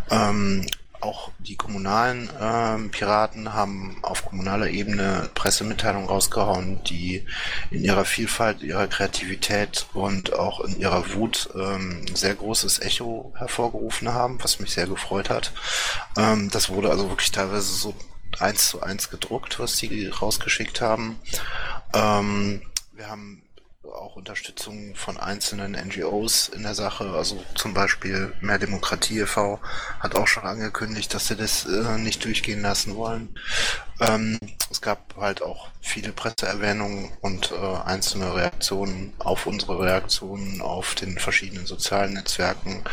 [0.10, 0.66] Ähm,
[1.02, 7.26] auch die kommunalen ähm, Piraten haben auf kommunaler Ebene Pressemitteilungen rausgehauen, die
[7.72, 14.14] in ihrer Vielfalt, ihrer Kreativität und auch in ihrer Wut ähm, sehr großes Echo hervorgerufen
[14.14, 15.54] haben, was mich sehr gefreut hat.
[16.18, 17.94] Ähm, das wurde also wirklich teilweise so
[18.40, 21.20] eins zu eins gedruckt, was die rausgeschickt haben.
[21.94, 22.62] Ähm,
[22.94, 23.42] wir haben
[23.94, 27.12] auch Unterstützung von einzelnen NGOs in der Sache.
[27.12, 29.60] Also zum Beispiel Mehr Demokratie e.V.
[30.00, 33.36] hat auch schon angekündigt, dass sie das äh, nicht durchgehen lassen wollen.
[34.00, 34.40] Ähm,
[34.72, 41.20] es gab halt auch viele Presseerwähnungen und äh, einzelne Reaktionen auf unsere Reaktionen auf den
[41.20, 42.84] verschiedenen sozialen Netzwerken.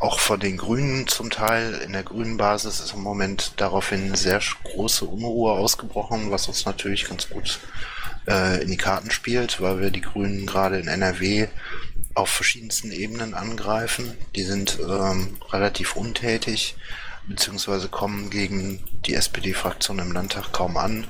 [0.00, 1.74] Auch von den Grünen zum Teil.
[1.74, 7.06] In der grünen Basis ist im Moment daraufhin sehr große Unruhe ausgebrochen, was uns natürlich
[7.06, 7.60] ganz gut
[8.28, 11.48] äh, in die Karten spielt, weil wir die Grünen gerade in NRW
[12.14, 14.16] auf verschiedensten Ebenen angreifen.
[14.34, 16.76] Die sind ähm, relativ untätig,
[17.26, 21.06] beziehungsweise kommen gegen die SPD-Fraktion im Landtag kaum an.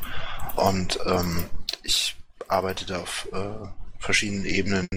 [0.56, 1.44] Und ähm,
[1.82, 2.16] ich
[2.46, 4.88] arbeite da auf äh, verschiedenen Ebenen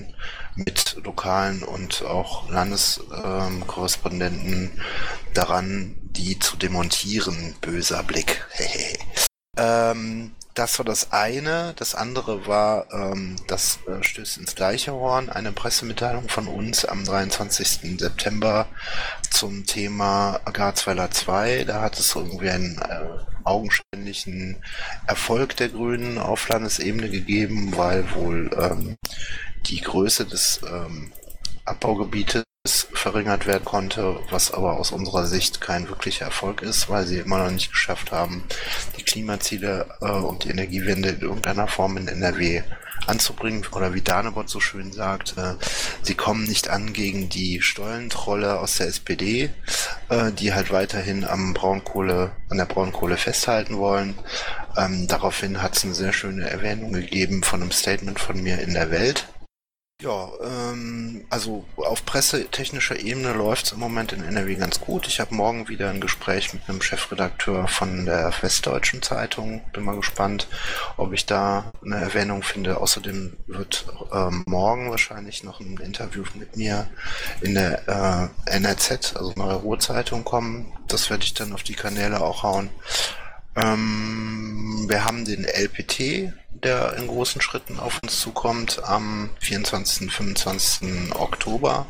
[0.55, 4.71] mit lokalen und auch Landeskorrespondenten ähm,
[5.33, 7.55] daran, die zu demontieren.
[7.61, 8.45] Böser Blick.
[9.57, 11.73] ähm, das war das eine.
[11.77, 17.05] Das andere war, ähm, das äh, stößt ins gleiche Horn, eine Pressemitteilung von uns am
[17.05, 17.99] 23.
[17.99, 18.67] September
[19.29, 21.63] zum Thema Garzweiler 2.
[21.65, 23.01] Da hat es irgendwie einen äh,
[23.43, 24.63] augenscheinlichen
[25.07, 28.95] Erfolg der Grünen auf Landesebene gegeben, weil wohl ähm,
[29.67, 31.11] die Größe des ähm,
[31.65, 32.43] Abbaugebietes
[33.01, 37.43] verringert werden konnte, was aber aus unserer Sicht kein wirklicher Erfolg ist, weil sie immer
[37.43, 38.43] noch nicht geschafft haben,
[38.95, 42.61] die Klimaziele äh, und die Energiewende in irgendeiner Form in NRW
[43.07, 43.65] anzubringen.
[43.71, 45.55] Oder wie Danebot so schön sagt, äh,
[46.03, 49.49] sie kommen nicht an gegen die Stollentrolle aus der SPD,
[50.09, 54.13] äh, die halt weiterhin am Braunkohle, an der Braunkohle festhalten wollen.
[54.77, 58.75] Ähm, daraufhin hat es eine sehr schöne Erwähnung gegeben von einem Statement von mir in
[58.75, 59.27] der Welt
[60.01, 65.07] ja, ähm, also auf pressetechnischer Ebene läuft es im Moment in NRW ganz gut.
[65.07, 69.61] Ich habe morgen wieder ein Gespräch mit einem Chefredakteur von der Westdeutschen Zeitung.
[69.73, 70.47] Bin mal gespannt,
[70.97, 72.77] ob ich da eine Erwähnung finde.
[72.77, 76.87] Außerdem wird ähm, morgen wahrscheinlich noch ein Interview mit mir
[77.41, 80.73] in der äh, NRZ, also Neue Ruhrzeitung, kommen.
[80.87, 82.69] Das werde ich dann auf die Kanäle auch hauen.
[83.55, 86.33] Ähm, wir haben den LPT,
[86.63, 90.03] der in großen Schritten auf uns zukommt am 24.
[90.03, 91.15] und 25.
[91.15, 91.85] Oktober.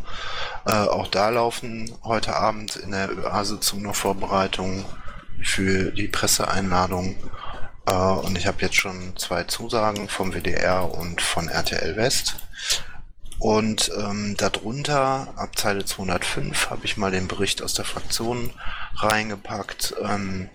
[0.66, 4.86] Äh, auch da laufen heute Abend in der ÖA-Sitzung noch Vorbereitungen
[5.42, 7.16] für die Presseeinladung.
[7.86, 12.38] Äh, und ich habe jetzt schon zwei Zusagen vom WDR und von RTL West.
[13.40, 18.52] Und ähm, darunter, ab Zeile 205, habe ich mal den Bericht aus der Fraktion
[18.98, 19.96] reingepackt.
[20.04, 20.50] Ähm,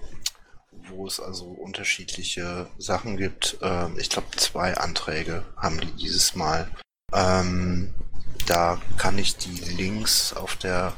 [0.97, 3.59] wo es also unterschiedliche Sachen gibt.
[3.63, 6.71] Ähm, ich glaube, zwei Anträge haben die dieses Mal.
[7.13, 7.95] Ähm,
[8.47, 10.95] da kann ich die Links auf der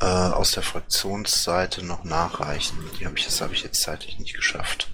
[0.00, 2.78] äh, aus der Fraktionsseite noch nachreichen.
[2.98, 4.92] Die habe ich, das habe ich jetzt zeitlich nicht geschafft.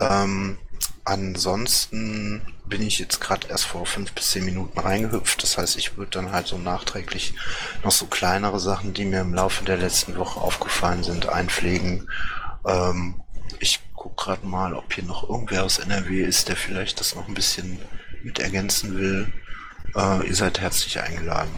[0.00, 0.58] Ähm,
[1.04, 5.42] ansonsten bin ich jetzt gerade erst vor fünf bis zehn Minuten reingehüpft.
[5.42, 7.34] Das heißt, ich würde dann halt so nachträglich
[7.82, 12.08] noch so kleinere Sachen, die mir im Laufe der letzten Woche aufgefallen sind, einpflegen
[12.66, 13.22] ähm,
[13.60, 17.28] ich gucke gerade mal, ob hier noch irgendwer aus NRW ist, der vielleicht das noch
[17.28, 17.80] ein bisschen
[18.22, 19.32] mit ergänzen will.
[19.94, 21.50] Äh, ihr seid herzlich eingeladen.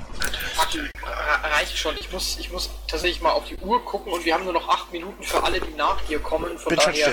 [1.42, 1.96] Reicht schon.
[1.98, 4.68] Ich muss, ich muss tatsächlich mal auf die Uhr gucken und wir haben nur noch
[4.68, 6.59] acht Minuten für alle, die nach dir kommen.
[6.59, 7.12] Von Bin daher.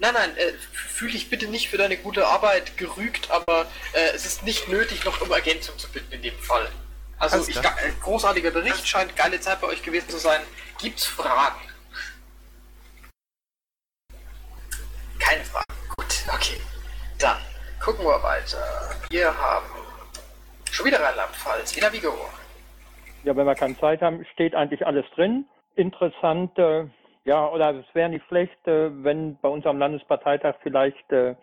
[0.00, 4.26] Nein, nein, äh, fühle ich bitte nicht für deine gute Arbeit gerügt, aber äh, es
[4.26, 6.70] ist nicht nötig, noch um Ergänzung zu bitten in dem Fall.
[7.18, 7.62] Also, ich, äh,
[8.00, 10.40] großartiger Bericht, scheint geile Zeit bei euch gewesen zu sein.
[10.80, 11.67] Gibt's Fragen?
[15.18, 15.66] Keine Frage.
[15.96, 16.60] Gut, okay.
[17.18, 17.36] Dann
[17.82, 18.58] gucken wir weiter.
[19.10, 19.66] Wir haben
[20.70, 22.14] schon wieder Rheinland-Pfalz, in Vigo.
[23.24, 25.46] Ja, wenn wir keine Zeit haben, steht eigentlich alles drin.
[25.74, 26.86] Interessant, äh,
[27.24, 31.34] ja, oder es wäre nicht schlecht, äh, wenn bei uns am Landesparteitag vielleicht äh,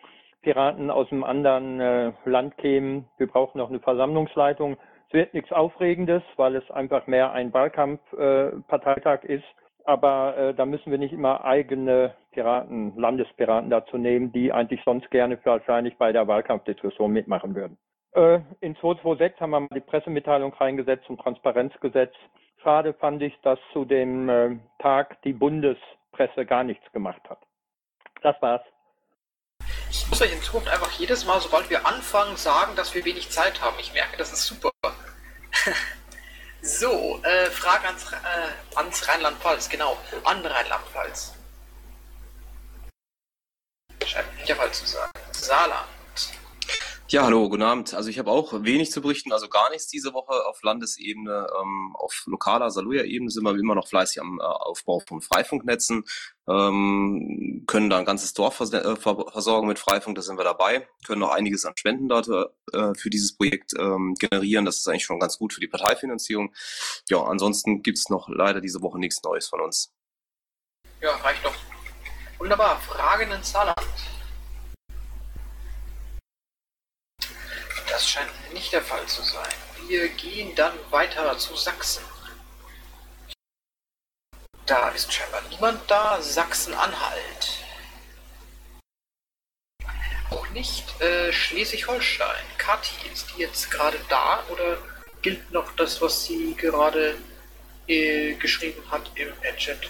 [0.41, 3.07] Piraten aus einem anderen äh, Land kämen.
[3.17, 4.78] Wir brauchen noch eine Versammlungsleitung.
[5.07, 9.43] Es wird nichts Aufregendes, weil es einfach mehr ein Wahlkampfparteitag ist
[9.86, 15.09] aber äh, da müssen wir nicht immer eigene Piraten, Landespiraten dazu nehmen, die eigentlich sonst
[15.11, 17.77] gerne wahrscheinlich bei der Wahlkampfdiskussion mitmachen würden.
[18.13, 22.13] Äh, in 226 haben wir mal die Pressemitteilung reingesetzt zum Transparenzgesetz.
[22.63, 27.39] Schade fand ich, dass zu dem äh, Tag die Bundespresse gar nichts gemacht hat.
[28.21, 28.61] Das war's.
[29.91, 33.29] Ich muss euch in Zukunft einfach jedes Mal, sobald wir anfangen, sagen, dass wir wenig
[33.29, 33.75] Zeit haben.
[33.79, 34.71] Ich merke, das ist super.
[36.66, 41.34] So, äh, Frage ans, äh, ans Rheinland-Pfalz, genau, an Rheinland-Pfalz.
[44.03, 45.11] Scheint nicht der Fall zu sagen.
[45.32, 45.94] Saarland.
[47.07, 47.93] Ja, hallo, guten Abend.
[47.93, 51.47] Also ich habe auch wenig zu berichten, also gar nichts diese Woche auf Landesebene.
[51.61, 56.03] Ähm, auf lokaler Saluja-Ebene sind wir immer noch fleißig am äh, Aufbau von Freifunknetzen,
[56.49, 60.87] ähm, können da ein ganzes Dorf vers äh, versorgen mit Freifunk, da sind wir dabei,
[61.05, 64.65] können noch einiges an Spenden dort, äh, für dieses Projekt ähm, generieren.
[64.65, 66.55] Das ist eigentlich schon ganz gut für die Parteifinanzierung.
[67.07, 69.93] Ja, ansonsten gibt's noch leider diese Woche nichts Neues von uns.
[71.01, 71.53] Ja, reicht doch.
[72.39, 72.79] Wunderbar.
[72.79, 73.77] Fragen ins Saarland.
[77.95, 79.53] Das scheint nicht der Fall zu sein.
[79.87, 82.03] Wir gehen dann weiter zu Sachsen.
[84.65, 86.21] Da ist scheinbar niemand da.
[86.21, 87.63] Sachsen-Anhalt.
[90.29, 90.99] Auch nicht.
[90.99, 92.43] Äh, Schleswig-Holstein.
[92.57, 94.77] Kathi, ist die jetzt gerade da oder
[95.21, 97.15] gilt noch das, was sie gerade
[97.87, 99.89] äh, geschrieben hat im Chat?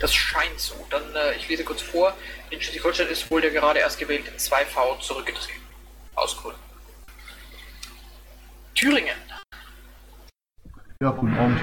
[0.00, 0.74] Das scheint so.
[0.90, 2.16] Dann, äh, ich lese kurz vor.
[2.50, 5.67] In Schleswig-Holstein ist wohl der gerade erst gewählte 2V zurückgetreten
[6.18, 6.58] aus Gründen.
[8.74, 9.16] Thüringen.
[11.00, 11.60] Ja, guten Abend.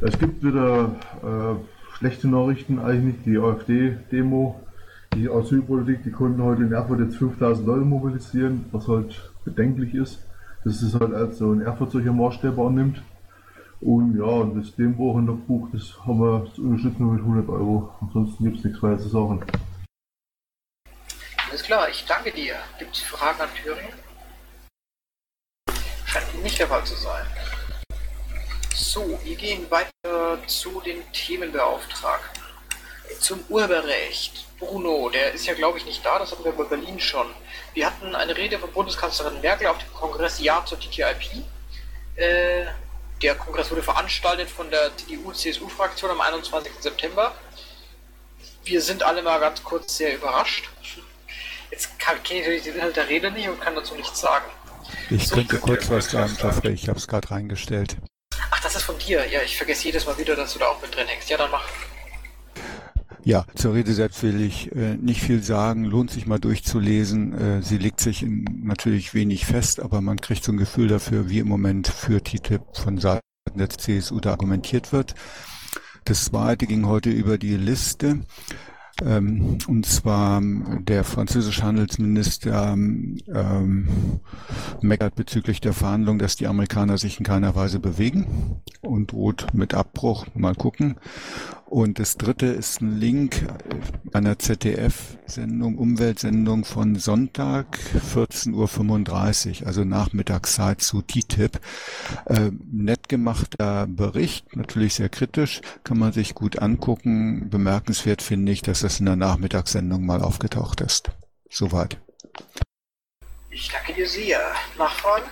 [0.00, 0.92] Es gibt wieder
[1.22, 3.16] äh, schlechte Nachrichten eigentlich.
[3.24, 4.60] Die AfD-Demo,
[5.14, 10.24] die Asylpolitik, die konnten heute in Erfurt jetzt 5000 Leute mobilisieren, was halt bedenklich ist.
[10.64, 13.02] Das ist halt als so ein Erfurt solcher Maßstäbe annimmt.
[13.80, 17.90] Und ja, das dem Buch, das haben wir unterstützen mit 100 Euro.
[18.00, 19.42] Ansonsten gibt es nichts weiter zu sagen.
[21.48, 22.56] Alles klar, ich danke dir.
[22.78, 23.94] Gibt es Fragen an Thüringen?
[26.04, 27.26] Scheint nicht der Fall zu sein.
[28.74, 32.42] So, wir gehen weiter zu den Themenbeauftragten.
[33.20, 34.46] Zum Urheberrecht.
[34.58, 37.32] Bruno, der ist ja glaube ich nicht da, das hatten wir bei Berlin schon.
[37.72, 41.44] Wir hatten eine Rede von Bundeskanzlerin Merkel auf dem Kongress Ja zur TTIP.
[42.16, 42.66] Äh,
[43.22, 46.72] der Kongress wurde veranstaltet von der CDU-CSU-Fraktion am 21.
[46.80, 47.34] September.
[48.64, 50.68] Wir sind alle mal ganz kurz sehr überrascht.
[51.70, 54.46] Jetzt kenne ich den Inhalt der Rede nicht und kann dazu nichts sagen.
[55.10, 56.72] Ich so, könnte kurz was sagen, Joffrey.
[56.72, 57.96] Ich habe es gerade reingestellt.
[58.50, 59.26] Ach, das ist von dir.
[59.28, 61.28] Ja, ich vergesse jedes Mal wieder, dass du da auch mit drin hängst.
[61.28, 61.64] Ja, dann mach.
[63.24, 65.84] Ja, zur Rede selbst will ich äh, nicht viel sagen.
[65.84, 67.58] Lohnt sich mal durchzulesen.
[67.58, 71.28] Äh, sie legt sich in, natürlich wenig fest, aber man kriegt so ein Gefühl dafür,
[71.28, 73.20] wie im Moment für TTIP von Seiten
[73.54, 75.14] der CSU da argumentiert wird.
[76.04, 78.20] Das zweite ging heute über die Liste.
[79.04, 83.20] Ähm, und zwar der französische Handelsminister ähm,
[84.80, 89.74] meckert bezüglich der Verhandlungen, dass die Amerikaner sich in keiner Weise bewegen und droht mit
[89.74, 90.26] Abbruch.
[90.34, 90.96] Mal gucken.
[91.68, 93.46] Und das dritte ist ein Link
[94.14, 97.78] einer ZDF-Sendung, Umweltsendung von Sonntag,
[98.14, 101.60] 14.35 Uhr, also Nachmittagszeit zu TTIP.
[102.24, 107.50] Äh, nett gemachter Bericht, natürlich sehr kritisch, kann man sich gut angucken.
[107.50, 111.10] Bemerkenswert finde ich, dass das in der Nachmittagssendung mal aufgetaucht ist.
[111.50, 111.98] Soweit.
[113.50, 114.40] Ich danke dir sehr.
[114.78, 115.26] Nachfragen?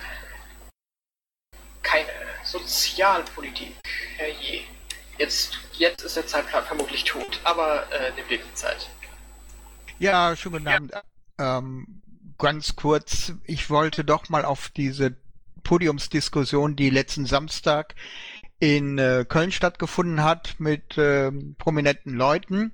[1.81, 2.09] Keine.
[2.43, 3.75] Sozialpolitik.
[4.17, 4.61] Herrje.
[5.17, 8.89] Jetzt, jetzt ist der Zeitplan vermutlich tot, aber äh, nimm dir die Zeit.
[9.99, 10.93] Ja, schönen guten Abend.
[11.39, 12.01] Ähm,
[12.37, 15.15] ganz kurz, ich wollte doch mal auf diese
[15.63, 17.95] Podiumsdiskussion, die letzten Samstag
[18.59, 22.73] in äh, Köln stattgefunden hat mit äh, prominenten Leuten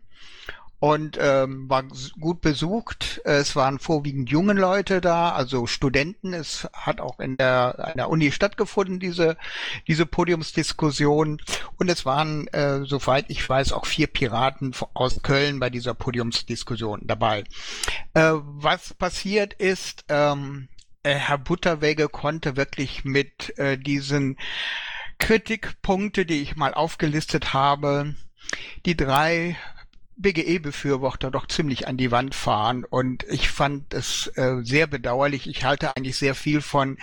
[0.83, 1.85] und ähm, war
[2.19, 3.21] gut besucht.
[3.23, 6.33] Es waren vorwiegend junge Leute da, also Studenten.
[6.33, 9.37] Es hat auch in der einer Uni stattgefunden diese
[9.87, 11.41] diese Podiumsdiskussion
[11.77, 17.07] und es waren, äh, soweit ich weiß, auch vier Piraten aus Köln bei dieser Podiumsdiskussion
[17.07, 17.45] dabei.
[18.13, 20.67] Äh, was passiert ist, ähm,
[21.03, 24.37] äh, Herr Butterwege konnte wirklich mit äh, diesen
[25.17, 28.15] Kritikpunkte, die ich mal aufgelistet habe,
[28.85, 29.55] die drei
[30.17, 35.47] BGE-Befürworter doch ziemlich an die Wand fahren und ich fand es äh, sehr bedauerlich.
[35.47, 36.97] Ich halte eigentlich sehr viel von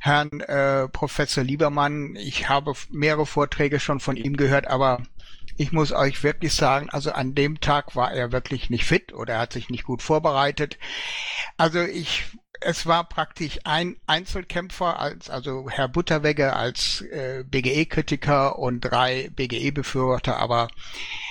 [0.00, 2.16] Herrn äh, Professor Liebermann.
[2.16, 5.02] Ich habe mehrere Vorträge schon von ihm gehört, aber
[5.56, 9.34] ich muss euch wirklich sagen, also an dem Tag war er wirklich nicht fit oder
[9.34, 10.78] er hat sich nicht gut vorbereitet.
[11.56, 12.24] Also ich
[12.64, 20.36] es war praktisch ein Einzelkämpfer, als, also Herr Butterwegge als äh, BGE-Kritiker und drei BGE-Befürworter,
[20.36, 20.68] aber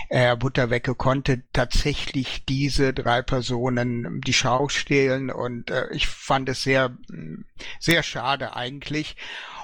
[0.09, 6.63] Herr Butterwecke konnte tatsächlich diese drei Personen die Schau stehlen und äh, ich fand es
[6.63, 6.95] sehr,
[7.79, 9.15] sehr schade eigentlich.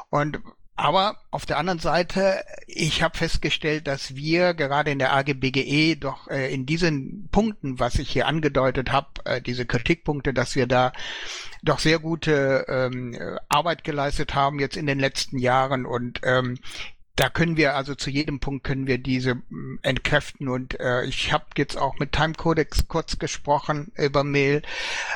[0.09, 0.39] Und
[0.78, 6.28] aber auf der anderen Seite, ich habe festgestellt, dass wir gerade in der AGBGE doch
[6.28, 10.93] äh, in diesen Punkten, was ich hier angedeutet habe, äh, diese Kritikpunkte, dass wir da
[11.63, 13.17] doch sehr gute ähm,
[13.49, 15.88] Arbeit geleistet haben jetzt in den letzten Jahren.
[15.88, 16.59] Und ähm,
[17.18, 21.34] da können wir also zu jedem Punkt können wir diese mm, entkräften und äh, ich
[21.34, 24.61] habe jetzt auch mit Timecodex kurz gesprochen über Mail,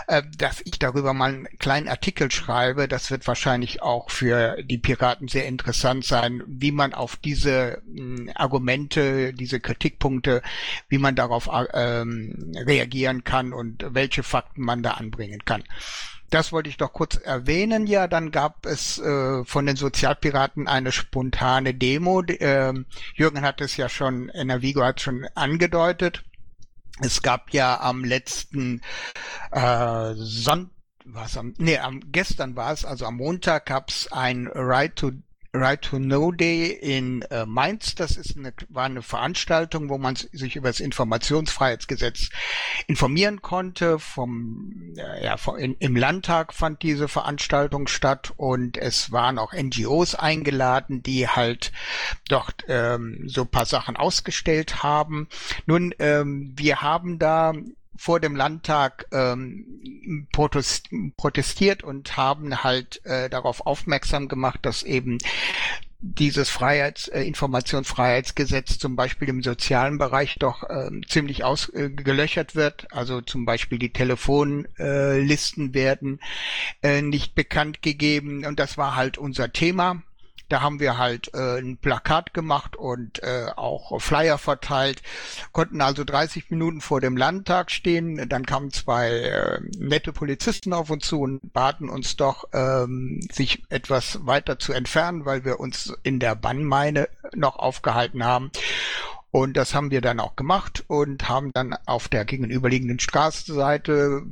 [0.08, 2.88] äh, dass ich darüber mal einen kleinen Artikel schreibe.
[2.88, 8.30] Das wird wahrscheinlich auch für die Piraten sehr interessant sein, wie man auf diese mm,
[8.34, 10.42] Argumente, diese Kritikpunkte,
[10.90, 15.64] wie man darauf äh, ähm, reagieren kann und welche Fakten man da anbringen kann.
[16.32, 17.86] Das wollte ich doch kurz erwähnen.
[17.86, 22.22] Ja, dann gab es äh, von den Sozialpiraten eine spontane Demo.
[22.24, 22.74] Äh,
[23.16, 26.24] Jürgen hat es ja schon, Navigo hat schon angedeutet.
[27.02, 28.82] Es gab ja am letzten
[29.52, 30.72] äh, Sonntag,
[31.04, 35.12] was am, nee, am gestern war es, also am Montag gab es ein Right to
[35.54, 37.96] Right to Know Day in äh, Mainz.
[37.96, 42.30] Das ist eine, war eine Veranstaltung, wo man sich über das Informationsfreiheitsgesetz
[42.88, 44.00] informieren konnte.
[44.00, 49.52] Vom, äh, ja, vom, in, im Landtag fand diese Veranstaltung statt und es waren auch
[49.52, 51.74] NGOs eingeladen, die halt
[52.30, 55.28] dort ähm, so paar Sachen ausgestellt haben.
[55.66, 57.54] Nun, ähm, wir haben da
[57.96, 65.18] vor dem Landtag ähm, protestiert und haben halt äh, darauf aufmerksam gemacht, dass eben
[66.02, 72.88] dieses Freiheits, äh, Informationsfreiheitsgesetz zum Beispiel im sozialen Bereich doch äh, ziemlich ausgelöchert äh, wird.
[72.92, 76.20] Also zum Beispiel die Telefonlisten äh, werden
[76.82, 80.02] äh, nicht bekannt gegeben und das war halt unser Thema.
[80.52, 85.02] Da haben wir halt äh, ein Plakat gemacht und äh, auch Flyer verteilt,
[85.54, 88.28] konnten also 30 Minuten vor dem Landtag stehen.
[88.28, 93.64] Dann kamen zwei äh, nette Polizisten auf uns zu und baten uns doch, ähm, sich
[93.70, 98.52] etwas weiter zu entfernen, weil wir uns in der Bannmeine noch aufgehalten haben.
[99.32, 104.24] Und das haben wir dann auch gemacht und haben dann auf der gegenüberliegenden Straßenseite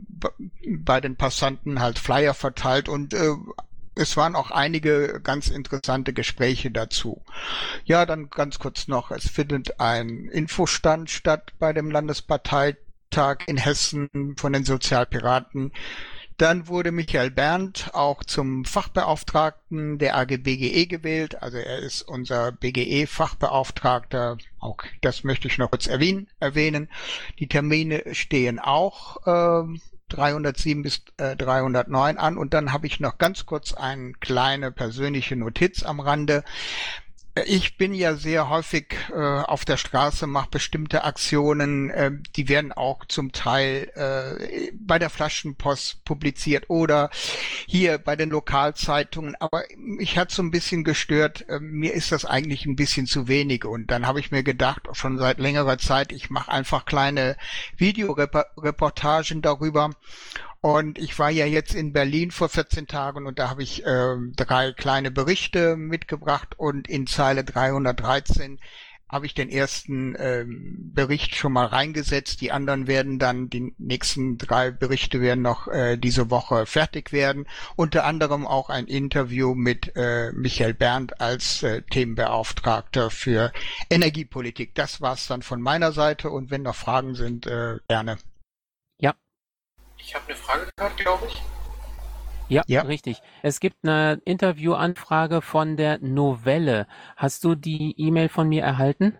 [0.67, 3.29] bei den Passanten halt Flyer verteilt und äh,
[3.99, 7.21] es waren auch einige ganz interessante Gespräche dazu.
[7.83, 14.35] Ja, dann ganz kurz noch, es findet ein Infostand statt bei dem Landesparteitag in Hessen
[14.37, 15.73] von den Sozialpiraten.
[16.37, 21.43] Dann wurde Michael Berndt auch zum Fachbeauftragten der AG BGE gewählt.
[21.43, 24.37] Also er ist unser BGE-Fachbeauftragter.
[24.59, 26.87] Auch das möchte ich noch kurz erwähnen.
[27.39, 29.79] Die Termine stehen auch äh,
[30.09, 35.35] 307 bis äh, 309 an und dann habe ich noch ganz kurz eine kleine persönliche
[35.35, 36.43] Notiz am Rande.
[37.45, 42.71] Ich bin ja sehr häufig äh, auf der Straße, mache bestimmte Aktionen, äh, die werden
[42.71, 47.09] auch zum Teil äh, bei der Flaschenpost publiziert oder
[47.67, 49.35] hier bei den Lokalzeitungen.
[49.39, 53.27] Aber mich hat so ein bisschen gestört, äh, mir ist das eigentlich ein bisschen zu
[53.27, 53.65] wenig.
[53.65, 57.37] Und dann habe ich mir gedacht, schon seit längerer Zeit, ich mache einfach kleine
[57.77, 59.91] Videoreportagen darüber
[60.61, 64.15] und ich war ja jetzt in Berlin vor 14 Tagen und da habe ich äh,
[64.35, 68.59] drei kleine Berichte mitgebracht und in Zeile 313
[69.09, 72.41] habe ich den ersten ähm, Bericht schon mal reingesetzt.
[72.41, 77.47] Die anderen werden dann, die nächsten drei Berichte werden noch äh, diese Woche fertig werden.
[77.75, 83.51] Unter anderem auch ein Interview mit äh, Michael Berndt als äh, Themenbeauftragter für
[83.89, 84.75] Energiepolitik.
[84.75, 88.17] Das war's dann von meiner Seite und wenn noch Fragen sind, äh, gerne.
[89.99, 91.41] Ich habe eine Frage gehört, glaube ich.
[92.47, 93.21] Ja, ja, richtig.
[93.43, 96.87] Es gibt eine Interviewanfrage von der Novelle.
[97.15, 99.17] Hast du die E-Mail von mir erhalten?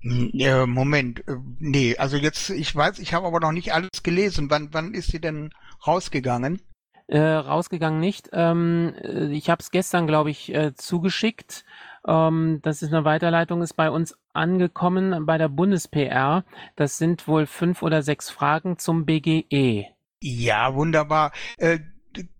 [0.00, 4.48] Ja, Moment, äh, nee, also jetzt, ich weiß, ich habe aber noch nicht alles gelesen.
[4.48, 5.50] Wann, wann ist sie denn
[5.84, 6.62] rausgegangen?
[7.08, 8.28] Äh, rausgegangen nicht.
[8.32, 11.64] Ähm, äh, ich habe es gestern, glaube ich, äh, zugeschickt.
[12.06, 16.44] Ähm, das ist eine Weiterleitung, ist bei uns angekommen bei der Bundes-PR.
[16.76, 19.86] Das sind wohl fünf oder sechs Fragen zum BGE.
[20.22, 21.32] Ja, wunderbar.
[21.58, 21.78] Äh,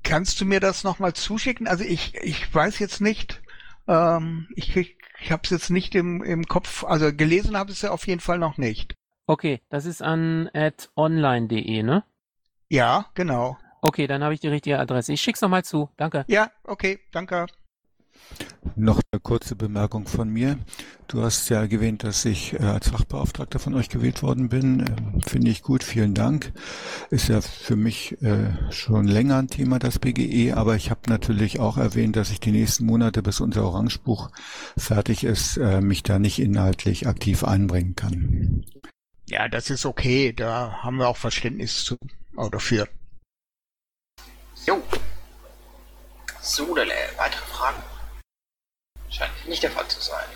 [0.02, 1.68] kannst du mir das nochmal zuschicken?
[1.68, 3.42] Also ich, ich weiß jetzt nicht,
[3.86, 7.76] ähm, ich, ich, ich habe es jetzt nicht im, im Kopf, also gelesen habe ich
[7.76, 8.94] es ja auf jeden Fall noch nicht.
[9.26, 12.02] Okay, das ist an at online.de, ne?
[12.68, 13.58] Ja, genau.
[13.82, 15.12] Okay, dann habe ich die richtige Adresse.
[15.12, 15.90] Ich schick's nochmal zu.
[15.96, 16.24] Danke.
[16.28, 17.46] Ja, okay, danke.
[18.76, 20.58] Noch eine kurze Bemerkung von mir.
[21.08, 24.80] Du hast ja erwähnt, dass ich äh, als Fachbeauftragter von euch gewählt worden bin.
[24.80, 26.52] Ähm, finde ich gut, vielen Dank.
[27.10, 31.60] Ist ja für mich äh, schon länger ein Thema, das BGE, aber ich habe natürlich
[31.60, 34.30] auch erwähnt, dass ich die nächsten Monate, bis unser Orangebuch
[34.76, 38.64] fertig ist, äh, mich da nicht inhaltlich aktiv einbringen kann.
[39.28, 40.32] Ja, das ist okay.
[40.32, 41.96] Da haben wir auch Verständnis zu,
[42.36, 42.88] auch dafür.
[44.66, 44.82] Jo.
[46.40, 47.97] So, weitere Fragen?
[49.10, 50.28] Scheint nicht der Fall zu sein.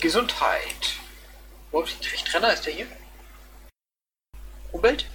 [0.00, 0.94] Gesundheit.
[1.70, 2.86] Wolf-Dietrich Trenner, ist der hier?
[4.72, 5.06] Umwelt?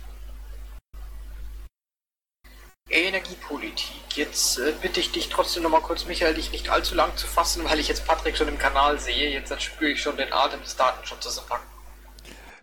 [2.89, 4.15] Energiepolitik.
[4.15, 7.27] Jetzt äh, bitte ich dich trotzdem noch mal kurz, Michael, dich nicht allzu lang zu
[7.27, 9.29] fassen, weil ich jetzt Patrick schon im Kanal sehe.
[9.29, 11.78] Jetzt spüre ich schon den Atem des Datenschutzes im Nacken.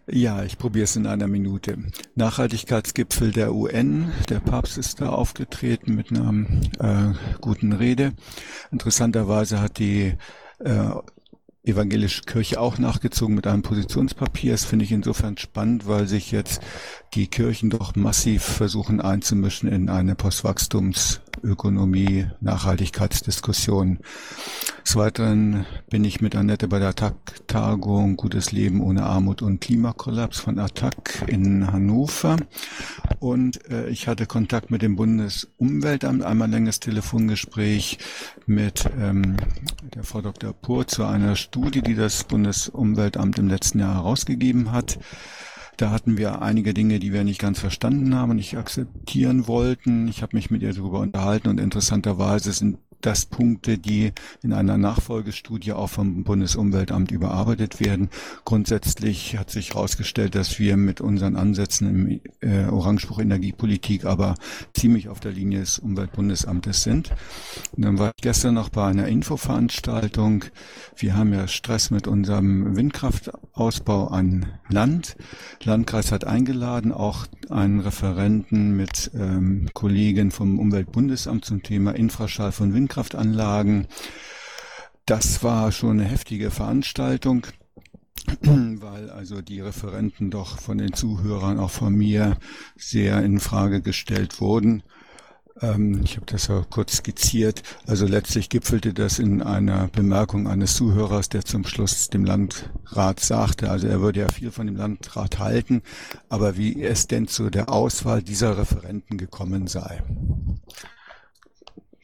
[0.09, 1.79] Ja, ich probiere es in einer Minute.
[2.15, 4.13] Nachhaltigkeitsgipfel der UN.
[4.29, 6.47] Der Papst ist da aufgetreten mit einer
[6.79, 8.13] äh, guten Rede.
[8.71, 10.15] Interessanterweise hat die
[10.61, 10.91] äh,
[11.65, 14.53] evangelische Kirche auch nachgezogen mit einem Positionspapier.
[14.53, 16.63] Das finde ich insofern spannend, weil sich jetzt
[17.15, 20.15] die Kirchen doch massiv versuchen einzumischen in eine
[21.37, 23.99] Postwachstumsökonomie, Nachhaltigkeitsdiskussion.
[24.85, 30.39] Des Weiteren bin ich mit Annette bei der ATTAC-Tagung Gutes Leben ohne Armut und Klimakollaps
[30.39, 32.37] von ATTAC in Hannover.
[33.19, 37.99] Und äh, ich hatte Kontakt mit dem Bundesumweltamt, einmal längeres Telefongespräch
[38.47, 39.37] mit ähm,
[39.95, 40.53] der Frau Dr.
[40.53, 44.99] Pur zu einer Studie, die das Bundesumweltamt im letzten Jahr herausgegeben hat.
[45.77, 50.09] Da hatten wir einige Dinge, die wir nicht ganz verstanden haben und nicht akzeptieren wollten.
[50.09, 54.77] Ich habe mich mit ihr darüber unterhalten und interessanterweise sind das Punkte, die in einer
[54.77, 58.11] Nachfolgestudie auch vom Bundesumweltamt überarbeitet werden.
[58.45, 64.35] Grundsätzlich hat sich herausgestellt, dass wir mit unseren Ansätzen im äh, Orangebuch Energiepolitik aber
[64.75, 67.13] ziemlich auf der Linie des Umweltbundesamtes sind.
[67.77, 70.45] Und dann war ich gestern noch bei einer Infoveranstaltung.
[70.97, 75.17] Wir haben ja Stress mit unserem Windkraftausbau an Land.
[75.63, 82.75] Landkreis hat eingeladen, auch einen Referenten mit ähm, Kollegen vom Umweltbundesamt zum Thema Infraschall von
[82.75, 83.87] Windkraft Windkraftanlagen.
[85.05, 87.47] Das war schon eine heftige Veranstaltung
[88.41, 92.39] weil also die Referenten doch von den Zuhörern, auch von mir,
[92.77, 94.83] sehr in Frage gestellt wurden.
[95.61, 97.63] Ähm, ich habe das ja kurz skizziert.
[97.87, 103.71] Also letztlich gipfelte das in einer Bemerkung eines Zuhörers, der zum Schluss dem Landrat sagte,
[103.71, 105.83] also er würde ja viel von dem Landrat halten,
[106.29, 110.03] aber wie es denn zu der Auswahl dieser Referenten gekommen sei.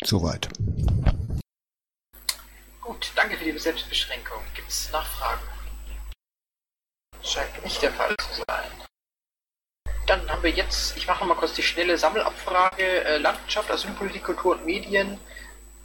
[0.05, 0.49] Soweit.
[2.81, 4.43] Gut, danke für die Selbstbeschränkung.
[4.55, 5.43] Gibt es Nachfragen?
[7.23, 8.71] Scheint nicht der Fall zu sein.
[10.07, 13.05] Dann haben wir jetzt, ich mache mal kurz die schnelle Sammelabfrage.
[13.05, 15.19] Äh, Landwirtschaft, Asylpolitik, Kultur und Medien,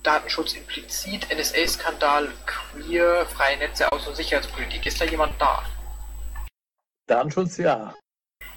[0.01, 4.85] Datenschutz implizit, NSA-Skandal, Queer, freie Netze, Außen- und Sicherheitspolitik.
[4.85, 5.63] Ist da jemand da?
[7.07, 7.93] Datenschutz, ja.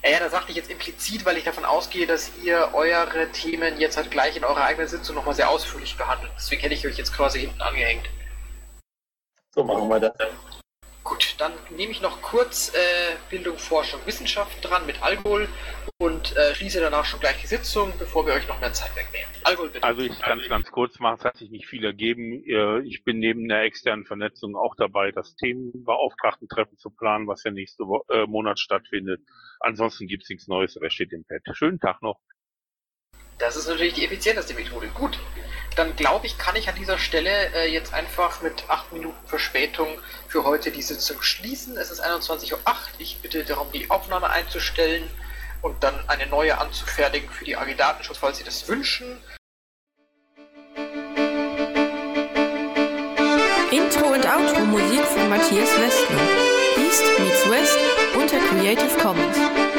[0.02, 3.98] Ja, da sagte ich jetzt implizit, weil ich davon ausgehe, dass ihr eure Themen jetzt
[3.98, 6.32] halt gleich in eurer eigenen Sitzung nochmal sehr ausführlich behandelt.
[6.36, 8.08] Deswegen hätte ich euch jetzt quasi hinten angehängt.
[9.54, 10.12] So machen wir das.
[11.10, 12.78] Gut, dann nehme ich noch kurz äh,
[13.30, 15.48] Bildung, Forschung, Wissenschaft dran mit Alkohol
[15.98, 19.28] und äh, schließe danach schon gleich die Sitzung, bevor wir euch noch mehr Zeit wegnehmen.
[19.42, 19.84] Alkohol bitte.
[19.84, 22.44] Also ich kann es ganz kurz machen, es hat sich nicht viel ergeben.
[22.84, 27.88] Ich bin neben der externen Vernetzung auch dabei, das Themenbeauftragten-Treffen zu planen, was ja nächste
[27.88, 29.20] Wo äh, Monat stattfindet.
[29.58, 31.42] Ansonsten gibt es nichts Neues, der steht im Pad.
[31.56, 32.20] Schönen Tag noch.
[33.38, 34.86] Das ist natürlich die effizienteste Methode.
[34.94, 35.18] Gut,
[35.76, 39.88] dann glaube ich, kann ich an dieser Stelle äh, jetzt einfach mit 8 Minuten Verspätung
[40.28, 41.76] für heute die Sitzung schließen.
[41.76, 42.58] Es ist 21.08 Uhr.
[42.98, 45.08] Ich bitte darum, die Aufnahme einzustellen
[45.62, 49.22] und dann eine neue anzufertigen für die AG Datenschutz, falls Sie das wünschen.
[53.70, 56.50] Intro und Outro Musik von Matthias Westner.
[56.76, 57.78] East meets West
[58.16, 59.69] unter Creative Commons.